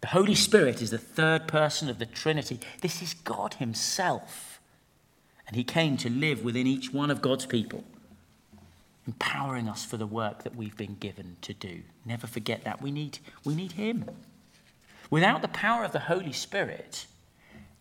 The 0.00 0.08
Holy 0.08 0.34
Spirit 0.34 0.82
is 0.82 0.90
the 0.90 0.98
third 0.98 1.48
person 1.48 1.88
of 1.88 1.98
the 1.98 2.06
Trinity. 2.06 2.60
This 2.82 3.00
is 3.00 3.14
God 3.14 3.54
Himself. 3.54 4.60
And 5.46 5.56
He 5.56 5.64
came 5.64 5.96
to 5.98 6.10
live 6.10 6.44
within 6.44 6.66
each 6.66 6.92
one 6.92 7.10
of 7.10 7.22
God's 7.22 7.46
people, 7.46 7.84
empowering 9.06 9.68
us 9.68 9.84
for 9.84 9.96
the 9.96 10.06
work 10.06 10.42
that 10.44 10.54
we've 10.54 10.76
been 10.76 10.96
given 11.00 11.36
to 11.40 11.54
do. 11.54 11.82
Never 12.04 12.26
forget 12.26 12.64
that. 12.64 12.82
We 12.82 12.90
need, 12.90 13.18
we 13.44 13.54
need 13.54 13.72
Him. 13.72 14.04
Without 15.10 15.42
the 15.42 15.48
power 15.48 15.84
of 15.84 15.92
the 15.92 16.00
Holy 16.00 16.32
Spirit, 16.32 17.06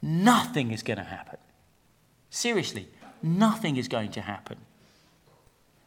nothing 0.04 0.72
is 0.72 0.84
going 0.84 0.98
to 0.98 1.04
happen. 1.04 1.40
Seriously, 2.30 2.88
nothing 3.24 3.78
is 3.78 3.88
going 3.88 4.12
to 4.12 4.22
happen. 4.22 4.58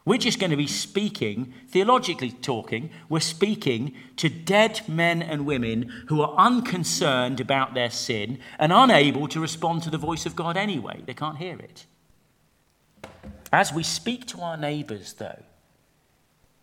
We're 0.07 0.19
just 0.19 0.39
going 0.39 0.53
to 0.53 0.57
be 0.57 0.69
speaking, 0.69 1.53
theologically 1.69 2.31
talking, 2.31 2.91
we're 3.09 3.21
speaking 3.21 3.93
to 4.17 4.29
dead 4.29 4.81
men 4.89 5.21
and 5.21 5.45
women 5.45 6.05
who 6.07 6.23
are 6.23 6.35
unconcerned 6.37 7.41
about 7.41 7.75
their 7.75 7.91
sin 7.91 8.39
and 8.59 8.73
unable 8.73 9.29
to 9.29 9.41
respond 9.41 9.83
to 9.83 9.91
the 9.91 9.99
voice 9.99 10.25
of 10.25 10.37
God 10.37 10.57
anyway. 10.57 11.03
They 11.05 11.15
can't 11.15 11.39
hear 11.39 11.59
it. 11.59 11.87
As 13.53 13.73
we 13.73 13.83
speak 13.83 14.27
to 14.27 14.41
our 14.41 14.57
neighbours, 14.57 15.15
though, 15.15 15.43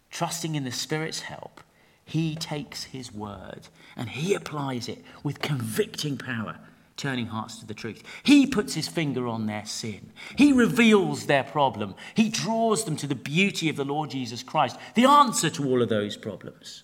trusting 0.09 0.55
in 0.55 0.63
the 0.63 0.71
Spirit's 0.71 1.21
help, 1.21 1.59
He 2.05 2.35
takes 2.35 2.85
His 2.85 3.13
word 3.13 3.67
and 3.97 4.09
He 4.09 4.33
applies 4.33 4.87
it 4.87 5.03
with 5.21 5.41
convicting 5.41 6.17
power 6.17 6.59
turning 6.95 7.27
hearts 7.27 7.57
to 7.59 7.65
the 7.65 7.73
truth. 7.73 8.03
He 8.23 8.45
puts 8.45 8.73
his 8.73 8.87
finger 8.87 9.27
on 9.27 9.45
their 9.45 9.65
sin. 9.65 10.11
He 10.37 10.53
reveals 10.53 11.25
their 11.25 11.43
problem. 11.43 11.95
He 12.13 12.29
draws 12.29 12.85
them 12.85 12.95
to 12.97 13.07
the 13.07 13.15
beauty 13.15 13.69
of 13.69 13.75
the 13.75 13.85
Lord 13.85 14.11
Jesus 14.11 14.43
Christ, 14.43 14.77
the 14.95 15.05
answer 15.05 15.49
to 15.51 15.65
all 15.65 15.81
of 15.81 15.89
those 15.89 16.17
problems. 16.17 16.83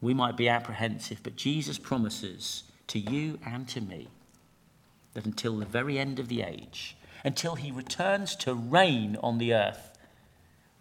We 0.00 0.14
might 0.14 0.36
be 0.36 0.48
apprehensive, 0.48 1.22
but 1.22 1.36
Jesus 1.36 1.78
promises 1.78 2.64
to 2.88 2.98
you 2.98 3.38
and 3.46 3.68
to 3.68 3.80
me 3.80 4.08
that 5.14 5.24
until 5.24 5.58
the 5.58 5.64
very 5.64 5.98
end 5.98 6.18
of 6.18 6.28
the 6.28 6.42
age, 6.42 6.96
until 7.24 7.54
he 7.54 7.70
returns 7.70 8.36
to 8.36 8.54
reign 8.54 9.16
on 9.22 9.38
the 9.38 9.54
earth, 9.54 9.96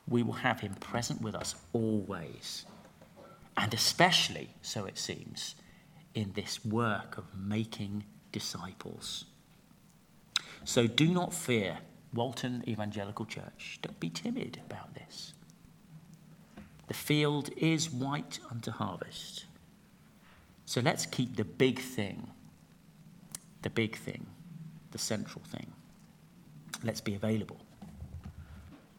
we 0.08 0.24
will 0.24 0.34
have 0.34 0.60
him 0.60 0.74
present 0.76 1.22
with 1.22 1.36
us 1.36 1.56
always. 1.72 2.66
And 3.56 3.74
especially, 3.74 4.50
so 4.62 4.86
it 4.86 4.98
seems, 4.98 5.56
in 6.14 6.32
this 6.34 6.64
work 6.64 7.18
of 7.18 7.26
making 7.38 8.04
disciples. 8.32 9.26
So 10.64 10.88
do 10.88 11.08
not 11.08 11.34
fear, 11.34 11.80
Walton 12.14 12.64
Evangelical 12.68 13.26
Church. 13.26 13.80
Don't 13.82 14.00
be 14.00 14.10
timid 14.10 14.62
about 14.66 14.94
this. 14.94 15.34
The 16.88 16.94
field 16.94 17.50
is 17.58 17.90
white 17.90 18.40
unto 18.52 18.72
harvest. 18.72 19.46
So 20.66 20.82
let's 20.82 21.06
keep 21.06 21.36
the 21.36 21.44
big 21.44 21.80
thing, 21.80 22.30
the 23.62 23.70
big 23.70 23.98
thing, 23.98 24.26
the 24.92 24.98
central 24.98 25.44
thing. 25.46 25.74
Let's 26.84 27.02
be 27.02 27.16
available. 27.16 27.60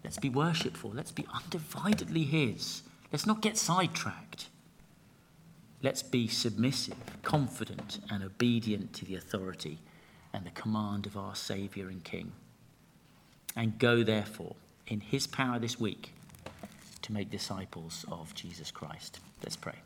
Let's 0.03 0.19
be 0.19 0.29
worshipful. 0.29 0.91
Let's 0.91 1.13
be 1.13 1.23
undividedly 1.25 2.29
His. 2.29 2.83
Let's 3.11 3.27
not 3.27 3.41
get 3.41 3.57
sidetracked. 3.57 4.49
Let's 5.85 6.03
be 6.03 6.29
submissive, 6.29 6.97
confident, 7.21 8.01
and 8.11 8.25
obedient 8.25 8.95
to 8.95 9.05
the 9.05 9.17
authority 9.17 9.81
and 10.33 10.47
the 10.47 10.51
command 10.53 11.05
of 11.05 11.15
our 11.15 11.35
Saviour 11.35 11.91
and 11.91 12.03
King. 12.03 12.33
And 13.55 13.79
go, 13.79 14.03
therefore, 14.03 14.57
in 14.87 15.01
His 15.01 15.27
power 15.27 15.59
this 15.59 15.79
week 15.79 16.15
to 17.03 17.13
make 17.13 17.31
disciples 17.31 18.07
of 18.11 18.35
Jesus 18.35 18.71
Christ. 18.71 19.21
Let's 19.43 19.57
pray. 19.57 19.84